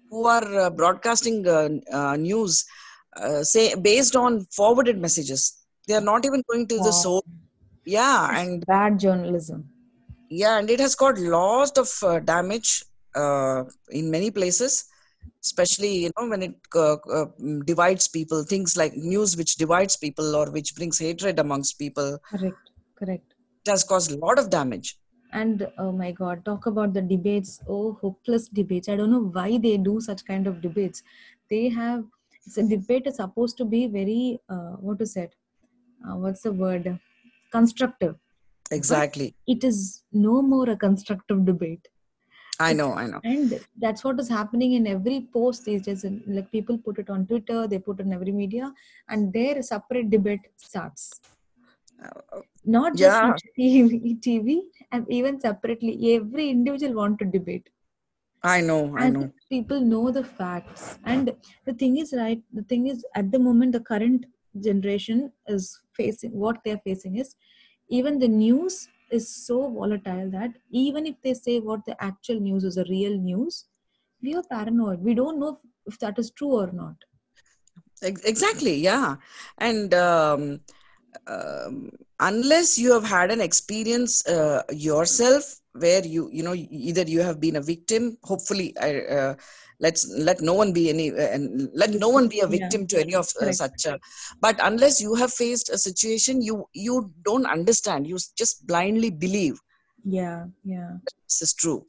who 0.10 0.25
are 0.25 0.60
uh, 0.62 0.70
broadcasting 0.72 1.48
uh, 1.48 1.70
uh, 1.92 2.15
news 2.15 2.65
uh, 3.18 3.44
say 3.44 3.75
based 3.75 4.15
on 4.15 4.46
forwarded 4.51 4.98
messages. 4.98 5.56
They 5.88 5.94
are 5.94 6.01
not 6.01 6.25
even 6.25 6.44
going 6.50 6.68
to 6.68 6.77
the 6.77 6.86
wow. 6.86 6.92
source. 6.92 7.24
Yeah 7.86 8.32
it's 8.34 8.50
and 8.50 8.65
bad 8.65 9.00
journalism 9.00 9.70
yeah 10.42 10.58
and 10.60 10.70
it 10.75 10.80
has 10.86 10.96
got 11.04 11.18
lots 11.18 11.77
of 11.84 11.89
uh, 12.10 12.20
damage 12.20 12.84
uh, 13.22 13.63
in 14.00 14.10
many 14.15 14.30
places 14.39 14.74
especially 15.48 15.94
you 16.04 16.12
know 16.15 16.27
when 16.32 16.44
it 16.48 16.56
uh, 16.75 16.98
uh, 17.18 17.25
divides 17.72 18.08
people 18.18 18.44
things 18.44 18.75
like 18.82 18.94
news 19.13 19.38
which 19.39 19.56
divides 19.63 19.96
people 20.06 20.36
or 20.39 20.46
which 20.58 20.75
brings 20.77 21.00
hatred 21.06 21.39
amongst 21.46 21.80
people 21.84 22.10
correct 22.32 22.72
correct 23.00 23.34
it 23.65 23.70
has 23.75 23.84
caused 23.84 24.12
a 24.12 24.22
lot 24.27 24.39
of 24.44 24.50
damage 24.60 24.92
And 25.38 25.62
oh 25.84 25.92
my 26.00 26.10
God, 26.18 26.42
talk 26.48 26.65
about 26.70 26.92
the 26.98 27.01
debates. 27.08 27.50
Oh, 27.75 27.80
hopeless 28.01 28.44
debates. 28.60 28.89
I 28.92 28.96
don't 29.00 29.13
know 29.13 29.24
why 29.38 29.48
they 29.63 29.72
do 29.88 29.96
such 30.06 30.22
kind 30.30 30.50
of 30.51 30.62
debates. 30.65 31.01
They 31.54 31.63
have, 31.77 32.06
it's 32.46 32.60
a 32.62 32.63
debate 32.74 33.10
is 33.12 33.18
supposed 33.22 33.58
to 33.62 33.65
be 33.74 33.82
very, 33.96 34.20
uh, 34.58 34.75
what 34.86 35.04
is 35.08 35.18
it? 35.24 35.34
uh, 36.06 36.15
what's 36.15 36.42
the 36.42 36.51
word 36.51 37.00
constructive 37.51 38.15
exactly. 38.72 39.36
it 39.48 39.63
is 39.63 40.03
no 40.12 40.41
more 40.41 40.69
a 40.69 40.75
constructive 40.75 41.45
debate. 41.45 41.88
I 42.57 42.72
know 42.72 42.93
i 42.93 43.05
know. 43.05 43.19
and 43.25 43.60
that's 43.84 44.03
what 44.05 44.17
is 44.17 44.29
happening 44.29 44.74
in 44.74 44.88
every 44.88 45.27
post 45.34 45.65
these 45.65 45.81
days. 45.81 46.05
Like 46.25 46.50
people 46.51 46.77
put 46.77 47.00
it 47.00 47.10
on 47.10 47.25
twitter 47.27 47.67
they 47.67 47.79
put 47.79 48.00
it 48.00 48.05
in 48.05 48.13
every 48.13 48.31
media 48.31 48.74
and 49.10 49.34
their 49.34 49.62
separate 49.62 50.10
debate 50.10 50.45
starts. 50.55 51.19
Uh, 52.03 52.39
not 52.65 52.95
just 52.95 53.01
Yeah. 53.01 53.34
TV, 53.60 54.19
TV 54.22 54.62
and 54.91 55.05
even 55.10 55.39
separately 55.39 56.15
every 56.15 56.50
individual 56.50 56.93
want 56.95 57.19
to 57.19 57.25
debate. 57.25 57.69
I 58.43 58.62
know 58.62 58.95
i 58.98 59.10
know. 59.10 59.31
people 59.50 59.81
know 59.81 60.12
the 60.12 60.24
facts. 60.24 60.98
And 61.03 61.34
the 61.65 61.74
thing 61.74 61.98
is 61.98 62.13
right 62.17 62.41
the 62.53 62.63
thing 62.63 62.88
is 62.88 63.05
at 63.15 63.31
the 63.31 63.39
moment 63.39 63.74
the 63.74 63.81
current 63.91 64.25
generation 64.62 65.31
is 65.48 65.77
facing 65.93 66.31
what 66.31 66.60
they're 66.63 66.81
facing 66.86 67.17
is 67.17 67.36
even 67.89 68.20
the 68.20 68.27
news 68.27 68.88
is 69.12 69.27
so 69.30 69.70
volatile 69.70 70.30
that 70.32 70.51
even 70.72 71.06
if 71.06 71.15
they 71.22 71.34
say 71.34 71.60
what 71.60 71.86
the 71.86 71.96
actual 72.04 72.39
news 72.39 72.63
is 72.63 72.77
a 72.77 72.86
real 72.86 73.18
news 73.18 73.65
we 74.22 74.34
are 74.36 74.44
paranoid. 74.44 75.01
We 75.01 75.13
don't 75.13 75.39
know 75.39 75.60
if 75.86 76.00
that 76.00 76.18
is 76.18 76.32
true 76.32 76.54
or 76.54 76.72
not. 76.72 76.96
Exactly 78.01 78.75
yeah. 78.75 79.15
And 79.58 79.94
um, 79.94 80.62
um, 81.27 81.89
unless 82.19 82.77
you 82.77 82.93
have 82.93 83.05
had 83.05 83.31
an 83.31 83.41
experience 83.41 84.25
uh, 84.27 84.62
yourself 84.72 85.60
where 85.74 86.03
you 86.05 86.29
you 86.31 86.43
know 86.43 86.53
either 86.55 87.03
you 87.03 87.22
have 87.22 87.39
been 87.39 87.55
a 87.55 87.62
victim 87.62 88.17
hopefully 88.24 88.74
I, 88.79 89.01
uh, 89.01 89.36
let's 89.79 90.07
let 90.17 90.41
no 90.41 90.53
one 90.53 90.74
be 90.74 90.89
any 90.89 91.12
uh, 91.12 91.15
and 91.36 91.69
let 91.74 91.91
no 91.91 92.10
one 92.10 92.27
be 92.27 92.39
a 92.39 92.48
Yeah. 92.48 92.48
victim 92.48 92.88
to 92.88 93.00
any 93.00 93.15
of 93.15 93.27
uh, 93.41 93.51
such 93.51 93.86
a, 93.86 94.00
but 94.41 94.60
unless 94.62 95.01
you 95.01 95.15
have 95.15 95.34
faced 95.34 95.69
a 95.69 95.77
situation 95.77 96.41
you 96.41 96.65
you 96.74 97.12
don't 97.24 97.45
understand. 97.45 98.07
You 98.07 98.17
just 98.38 98.65
blindly 98.67 99.10
believe. 99.12 99.60
Yeah 100.03 100.48
yeah. 100.63 100.98
This 101.27 101.41
is 101.41 101.53
true. 101.53 101.86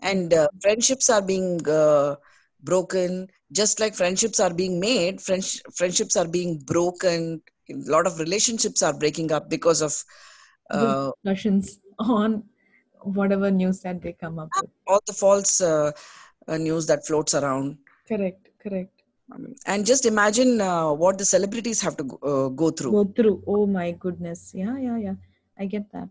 And 0.00 0.32
uh, 0.32 0.48
friendships 0.60 1.08
are 1.10 1.22
being 1.22 1.66
uh, 1.68 2.16
broken. 2.62 3.28
Just 3.52 3.80
like 3.80 3.94
friendships 3.94 4.40
are 4.40 4.52
being 4.52 4.80
made 4.80 5.20
French- 5.20 5.62
friendships 5.74 6.16
are 6.16 6.28
being 6.28 6.58
broken 6.58 7.42
a 7.70 7.74
lot 7.90 8.06
of 8.06 8.18
relationships 8.18 8.82
are 8.82 8.92
breaking 8.92 9.32
up 9.32 9.48
because 9.48 9.80
of 9.82 10.04
uh, 10.70 11.10
discussions 11.24 11.80
on 11.98 12.44
whatever 13.02 13.50
news 13.50 13.80
that 13.80 14.02
they 14.02 14.12
come 14.12 14.38
up 14.38 14.48
with. 14.60 14.70
All 14.86 15.00
the 15.06 15.12
false 15.12 15.60
uh, 15.60 15.92
uh, 16.46 16.56
news 16.56 16.86
that 16.86 17.06
floats 17.06 17.34
around. 17.34 17.78
Correct 18.06 18.48
correct. 18.62 18.92
And 19.66 19.84
just 19.84 20.06
imagine 20.06 20.60
uh, 20.60 20.90
what 20.92 21.18
the 21.18 21.24
celebrities 21.24 21.82
have 21.82 21.96
to 21.98 22.04
go, 22.04 22.16
uh, 22.22 22.48
go 22.48 22.70
through. 22.70 22.92
Go 22.92 23.04
through. 23.04 23.42
Oh 23.46 23.66
my 23.66 23.90
goodness. 23.92 24.52
Yeah 24.54 24.78
yeah 24.78 24.96
yeah. 24.96 25.14
I 25.58 25.66
get 25.66 25.90
that 25.92 26.08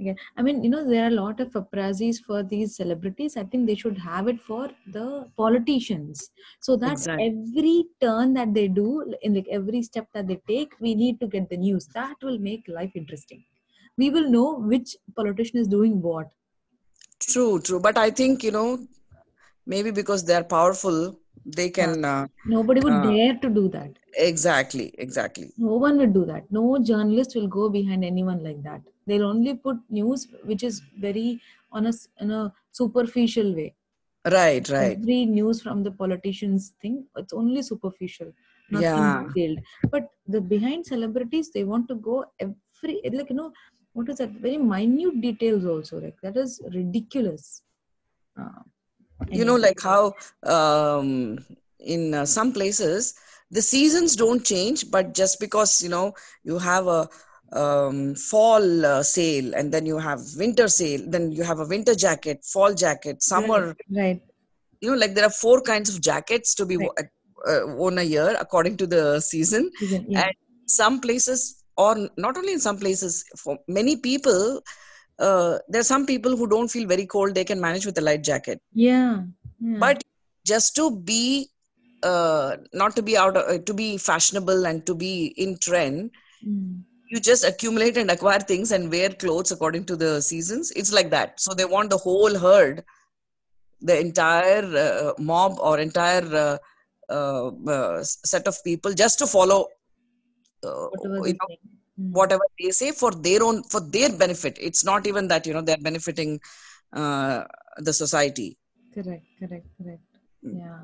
again 0.00 0.16
i 0.36 0.42
mean 0.46 0.62
you 0.64 0.70
know 0.70 0.82
there 0.88 1.04
are 1.04 1.12
a 1.12 1.18
lot 1.18 1.40
of 1.44 1.52
appraisals 1.60 2.18
for 2.28 2.42
these 2.42 2.76
celebrities. 2.76 3.36
I 3.36 3.44
think 3.44 3.66
they 3.66 3.74
should 3.74 3.98
have 3.98 4.28
it 4.28 4.40
for 4.40 4.70
the 4.86 5.30
politicians. 5.36 6.30
So 6.60 6.76
that 6.76 6.98
Exactly. 6.98 7.24
every 7.26 7.84
turn 8.00 8.34
that 8.34 8.54
they 8.54 8.68
do 8.68 9.14
in 9.22 9.34
like 9.34 9.48
every 9.50 9.82
step 9.82 10.08
that 10.14 10.26
they 10.28 10.40
take 10.48 10.78
we 10.80 10.94
need 10.94 11.20
to 11.20 11.26
get 11.26 11.48
the 11.50 11.56
news. 11.56 11.86
That 11.88 12.16
will 12.22 12.38
make 12.38 12.68
life 12.68 12.92
interesting. 12.94 13.44
We 13.96 14.10
will 14.10 14.30
know 14.30 14.58
which 14.58 14.96
politician 15.16 15.58
is 15.58 15.68
doing 15.68 16.00
what. 16.02 16.32
True 17.20 17.60
true. 17.60 17.80
But 17.80 17.96
i 17.98 18.10
think 18.10 18.42
you 18.42 18.50
know 18.50 18.68
maybe 19.66 19.90
because 20.00 20.24
they 20.26 20.34
are 20.40 20.44
powerful 20.56 20.98
they 21.46 21.70
can 21.70 22.04
uh, 22.04 22.26
nobody 22.44 22.80
would 22.80 23.00
Uh, 23.00 23.00
dare 23.00 23.38
to 23.38 23.48
do 23.48 23.68
that. 23.68 23.96
Exactly 24.14 24.94
exactly. 24.98 25.52
No 25.58 25.76
one 25.76 25.98
would 25.98 26.14
do 26.14 26.24
that. 26.24 26.50
No 26.50 26.78
journalist 26.82 27.34
will 27.36 27.48
go 27.48 27.68
behind 27.68 28.02
anyone 28.02 28.42
like 28.42 28.62
that 28.62 28.82
they'll 29.08 29.28
only 29.34 29.54
put 29.66 29.78
news 29.98 30.28
which 30.44 30.62
is 30.70 30.80
very 31.06 31.40
on 31.72 31.86
a, 31.86 31.92
in 32.20 32.30
a 32.30 32.52
superficial 32.72 33.54
way. 33.54 33.74
Right 34.24 34.68
right. 34.68 34.98
Every 34.98 35.26
news 35.26 35.60
from 35.62 35.82
the 35.82 35.90
politicians 35.90 36.72
thing 36.82 36.94
it's 37.16 37.32
only 37.40 37.62
superficial 37.62 38.32
nothing 38.76 39.06
Yeah. 39.06 39.18
detailed 39.18 39.58
but 39.94 40.04
the 40.34 40.40
behind 40.52 40.86
celebrities 40.86 41.50
they 41.52 41.64
want 41.72 41.88
to 41.88 41.96
go 42.08 42.16
every 42.46 42.94
like 43.18 43.30
you 43.30 43.36
know 43.40 43.52
what 43.92 44.08
is 44.08 44.18
that 44.22 44.30
very 44.46 44.58
minute 44.72 45.20
details 45.20 45.64
also 45.74 46.00
like 46.00 46.18
that 46.22 46.36
is 46.36 46.60
ridiculous. 46.72 47.62
Uh, 48.40 48.62
you 49.30 49.44
know 49.44 49.56
like 49.56 49.80
how 49.82 50.14
um, 50.44 51.38
in 51.80 52.14
uh, 52.14 52.24
some 52.26 52.52
places 52.52 53.14
the 53.50 53.62
seasons 53.62 54.16
don't 54.16 54.44
change 54.44 54.90
but 54.90 55.14
just 55.14 55.40
because 55.40 55.82
you 55.82 55.88
know 55.88 56.12
you 56.44 56.58
have 56.58 56.86
a 56.86 57.08
um, 57.52 58.14
fall 58.14 58.84
uh, 58.86 59.02
sale 59.02 59.54
and 59.54 59.72
then 59.72 59.86
you 59.86 59.98
have 59.98 60.20
winter 60.36 60.68
sale 60.68 61.02
then 61.06 61.32
you 61.32 61.42
have 61.42 61.60
a 61.60 61.66
winter 61.66 61.94
jacket 61.94 62.44
fall 62.44 62.74
jacket 62.74 63.22
summer 63.22 63.68
right, 63.68 63.76
right 63.90 64.22
you 64.80 64.90
know 64.90 64.96
like 64.96 65.14
there 65.14 65.24
are 65.24 65.30
four 65.30 65.60
kinds 65.62 65.88
of 65.94 66.00
jackets 66.00 66.54
to 66.54 66.66
be 66.66 66.76
Right. 66.76 66.90
uh, 67.48 67.60
worn 67.78 67.98
a 67.98 68.02
year 68.02 68.36
according 68.38 68.76
to 68.76 68.86
the 68.86 69.20
season 69.20 69.70
yeah 69.80 70.24
and 70.24 70.34
some 70.66 71.00
places 71.00 71.64
or 71.76 72.08
not 72.16 72.36
only 72.36 72.52
in 72.52 72.60
some 72.60 72.76
places 72.76 73.24
for 73.36 73.58
many 73.66 73.96
people 73.96 74.60
uh, 75.18 75.58
there 75.68 75.80
are 75.80 75.90
some 75.94 76.04
people 76.06 76.36
who 76.36 76.46
don't 76.46 76.68
feel 76.68 76.86
very 76.86 77.06
cold 77.06 77.34
they 77.34 77.44
can 77.44 77.60
manage 77.60 77.86
with 77.86 77.96
a 77.98 78.00
light 78.00 78.22
jacket 78.22 78.60
yeah, 78.72 79.22
yeah. 79.60 79.78
but 79.78 80.02
just 80.44 80.76
to 80.76 80.84
be 81.12 81.48
uh, 82.02 82.56
not 82.72 82.94
to 82.94 83.02
be 83.02 83.16
out 83.16 83.36
of, 83.36 83.44
uh, 83.48 83.58
to 83.64 83.74
be 83.74 83.96
fashionable 83.96 84.66
and 84.66 84.84
to 84.86 84.94
be 84.94 85.12
in 85.36 85.56
trend 85.58 86.10
Mm. 86.46 86.84
You 87.10 87.20
just 87.20 87.44
accumulate 87.44 87.96
and 87.96 88.10
acquire 88.10 88.40
things 88.40 88.72
and 88.72 88.90
wear 88.90 89.10
clothes 89.10 89.50
according 89.52 89.84
to 89.90 89.96
the 89.96 90.20
seasons 90.20 90.70
it's 90.72 90.92
like 90.92 91.10
that 91.10 91.40
so 91.40 91.54
they 91.54 91.64
want 91.64 91.90
the 91.90 91.96
whole 92.06 92.38
herd 92.38 92.84
the 93.80 93.98
entire 93.98 94.64
uh, 94.86 95.12
mob 95.18 95.58
or 95.60 95.78
entire 95.78 96.26
uh, 96.44 96.56
uh, 97.10 97.48
uh, 97.76 98.02
set 98.04 98.46
of 98.46 98.62
people 98.64 98.92
just 98.92 99.18
to 99.18 99.26
follow 99.26 99.66
uh, 100.64 100.86
whatever 100.92 101.20
they 101.24 101.32
know, 101.32 101.48
say. 101.48 101.58
Mm. 102.00 102.10
whatever 102.20 102.46
they 102.60 102.70
say 102.70 102.90
for 102.92 103.10
their 103.26 103.42
own 103.42 103.62
for 103.64 103.80
their 103.80 104.10
benefit 104.24 104.56
it's 104.60 104.84
not 104.84 105.06
even 105.06 105.28
that 105.28 105.46
you 105.46 105.54
know 105.54 105.62
they're 105.62 105.86
benefiting 105.90 106.38
uh, 106.92 107.44
the 107.78 107.92
society 107.92 108.50
correct 108.94 109.26
correct 109.40 109.66
correct 109.78 110.02
Mm. 110.46 110.58
yeah 110.62 110.82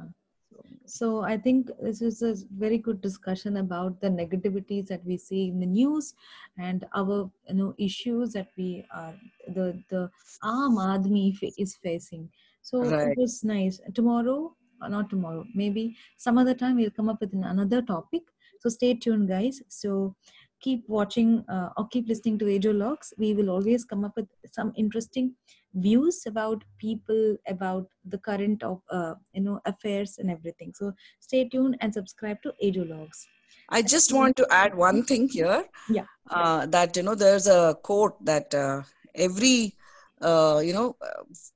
so 0.87 1.23
i 1.23 1.37
think 1.37 1.70
this 1.81 2.03
is 2.03 2.23
a 2.23 2.35
very 2.64 2.79
good 2.79 3.01
discussion 3.01 3.57
about 3.57 4.01
the 4.01 4.09
negativities 4.09 4.87
that 4.87 5.05
we 5.05 5.16
see 5.16 5.49
in 5.49 5.59
the 5.61 5.66
news 5.66 6.14
and 6.59 6.85
our 6.94 7.31
you 7.49 7.55
know 7.55 7.75
issues 7.79 8.33
that 8.33 8.49
we 8.57 8.85
are 8.90 9.14
the 9.57 9.66
the 9.88 10.11
aam 10.42 10.77
admi 10.92 11.25
is 11.59 11.75
facing. 11.77 12.31
So 12.62 12.77
Right. 12.81 13.18
it 13.18 13.18
was 13.18 13.44
nice. 13.44 13.81
Tomorrow 13.94 14.57
or 14.83 14.88
not 14.88 15.11
tomorrow 15.11 15.44
maybe 15.55 15.97
some 16.16 16.38
other 16.38 16.55
time 16.55 16.77
we'll 16.77 16.90
come 16.90 17.09
up 17.09 17.20
with 17.20 17.33
another 17.35 17.83
topic. 17.83 18.23
So 18.61 18.68
stay 18.70 18.94
tuned 18.94 19.29
guys. 19.29 19.62
So 19.68 20.16
keep 20.61 20.88
watching 20.88 21.45
uh, 21.49 21.71
or 21.77 21.88
keep 21.88 22.09
listening 22.09 22.38
to 22.38 22.55
Ajo 22.55 22.73
Logs. 22.73 23.12
We 23.19 23.35
will 23.35 23.51
always 23.51 23.85
come 23.85 24.05
up 24.05 24.17
with 24.17 24.29
some 24.51 24.73
interesting 24.77 25.35
views 25.75 26.23
about 26.27 26.64
people, 26.79 27.37
about 27.49 27.88
the 28.05 28.19
current 28.19 28.62
of 28.62 28.81
uh, 28.90 29.14
you 29.33 29.43
know 29.43 29.61
affairs 29.67 30.19
and 30.19 30.31
everything. 30.31 30.73
So 30.75 30.93
stay 31.21 31.49
tuned 31.49 31.77
and 31.81 31.93
subscribe 31.93 32.43
to 32.43 32.53
Ajo 32.62 32.85
Logs. 32.85 33.27
I 33.69 33.83
just 33.83 34.12
want 34.12 34.37
to 34.37 34.47
add 34.51 34.75
one 34.75 35.05
thing 35.05 35.29
here. 35.29 35.64
Yeah. 35.88 36.05
Uh, 36.31 36.67
that 36.67 36.97
you 36.97 37.03
know, 37.03 37.14
there's 37.14 37.47
a 37.47 37.77
quote 37.83 38.23
that 38.25 38.55
uh, 38.55 38.83
every 39.14 39.75
uh, 40.21 40.61
you 40.64 40.73
know, 40.73 40.97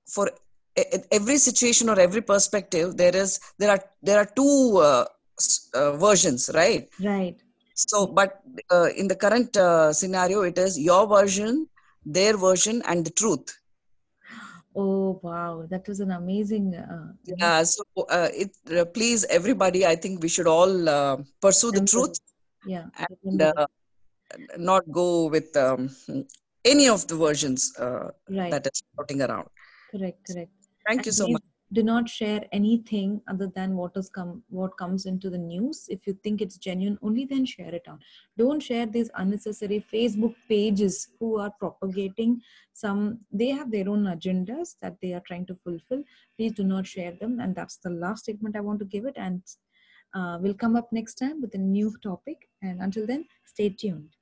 for 0.06 0.30
every 1.10 1.38
situation 1.38 1.88
or 1.88 1.98
every 1.98 2.20
perspective, 2.20 2.96
there 2.96 3.16
is 3.16 3.40
there 3.58 3.70
are 3.70 3.82
there 4.02 4.18
are 4.18 4.26
two 4.36 4.78
uh, 4.78 5.04
uh, 5.74 5.92
versions, 5.96 6.50
right? 6.54 6.88
Right. 7.02 7.36
So, 7.78 8.06
but 8.08 8.42
uh, 8.72 8.88
in 8.96 9.06
the 9.06 9.14
current 9.14 9.56
uh, 9.56 9.92
scenario, 9.92 10.42
it 10.42 10.58
is 10.58 10.76
your 10.76 11.06
version, 11.06 11.68
their 12.04 12.36
version, 12.36 12.82
and 12.86 13.06
the 13.06 13.10
truth. 13.10 13.56
Oh 14.74 15.20
wow, 15.22 15.64
that 15.70 15.86
was 15.86 16.00
an 16.00 16.10
amazing. 16.10 16.74
Uh, 16.74 17.12
Yeah. 17.24 17.62
So, 17.62 17.84
uh, 18.10 18.28
it 18.34 18.50
uh, 18.76 18.84
please 18.84 19.24
everybody. 19.30 19.86
I 19.86 19.94
think 19.94 20.22
we 20.22 20.28
should 20.28 20.48
all 20.48 20.88
uh, 20.88 21.16
pursue 21.40 21.70
the 21.70 21.84
truth 21.86 22.18
Yeah. 22.66 22.86
and 22.98 23.42
uh, 23.42 23.66
not 24.56 24.82
go 24.90 25.26
with 25.26 25.56
um, 25.56 25.90
any 26.64 26.88
of 26.88 27.06
the 27.06 27.16
versions 27.16 27.72
uh, 27.78 28.10
right. 28.28 28.50
that 28.50 28.66
is 28.66 28.82
floating 28.94 29.22
around. 29.22 29.48
correct. 29.92 30.26
Correct. 30.26 30.50
Thank 30.86 31.06
you 31.06 31.12
so 31.12 31.28
much. 31.28 31.46
Do 31.72 31.82
not 31.82 32.08
share 32.08 32.42
anything 32.52 33.20
other 33.28 33.46
than 33.54 33.76
what 33.76 33.94
has 33.94 34.08
come 34.08 34.42
what 34.48 34.76
comes 34.78 35.06
into 35.06 35.28
the 35.30 35.38
news. 35.38 35.86
If 35.88 36.06
you 36.06 36.14
think 36.22 36.40
it's 36.40 36.56
genuine 36.56 36.98
only 37.02 37.24
then 37.26 37.44
share 37.44 37.74
it 37.74 37.86
out. 37.88 38.00
Don't 38.36 38.60
share 38.60 38.86
these 38.86 39.10
unnecessary 39.14 39.84
facebook 39.92 40.34
pages 40.48 41.08
who 41.18 41.38
are 41.38 41.52
propagating 41.58 42.40
some 42.72 43.18
they 43.30 43.48
have 43.48 43.70
their 43.70 43.88
own 43.88 44.04
agendas 44.04 44.76
that 44.80 44.96
they 45.02 45.12
are 45.12 45.22
trying 45.26 45.46
to 45.46 45.56
fulfill. 45.56 46.02
Please 46.36 46.52
do 46.52 46.64
not 46.64 46.86
share 46.86 47.12
them. 47.12 47.38
And 47.40 47.54
that's 47.54 47.76
the 47.78 47.90
last 47.90 48.24
statement 48.24 48.56
i 48.56 48.60
want 48.60 48.78
to 48.80 48.84
give 48.96 49.04
it. 49.04 49.16
And 49.16 49.42
Uh, 50.18 50.38
we'll 50.42 50.60
come 50.60 50.74
up 50.74 50.88
next 50.90 51.16
time 51.22 51.40
with 51.42 51.54
a 51.54 51.58
new 51.58 51.88
topic. 52.02 52.48
And 52.62 52.80
until 52.80 53.06
then, 53.06 53.26
stay 53.44 53.68
tuned. 53.68 54.17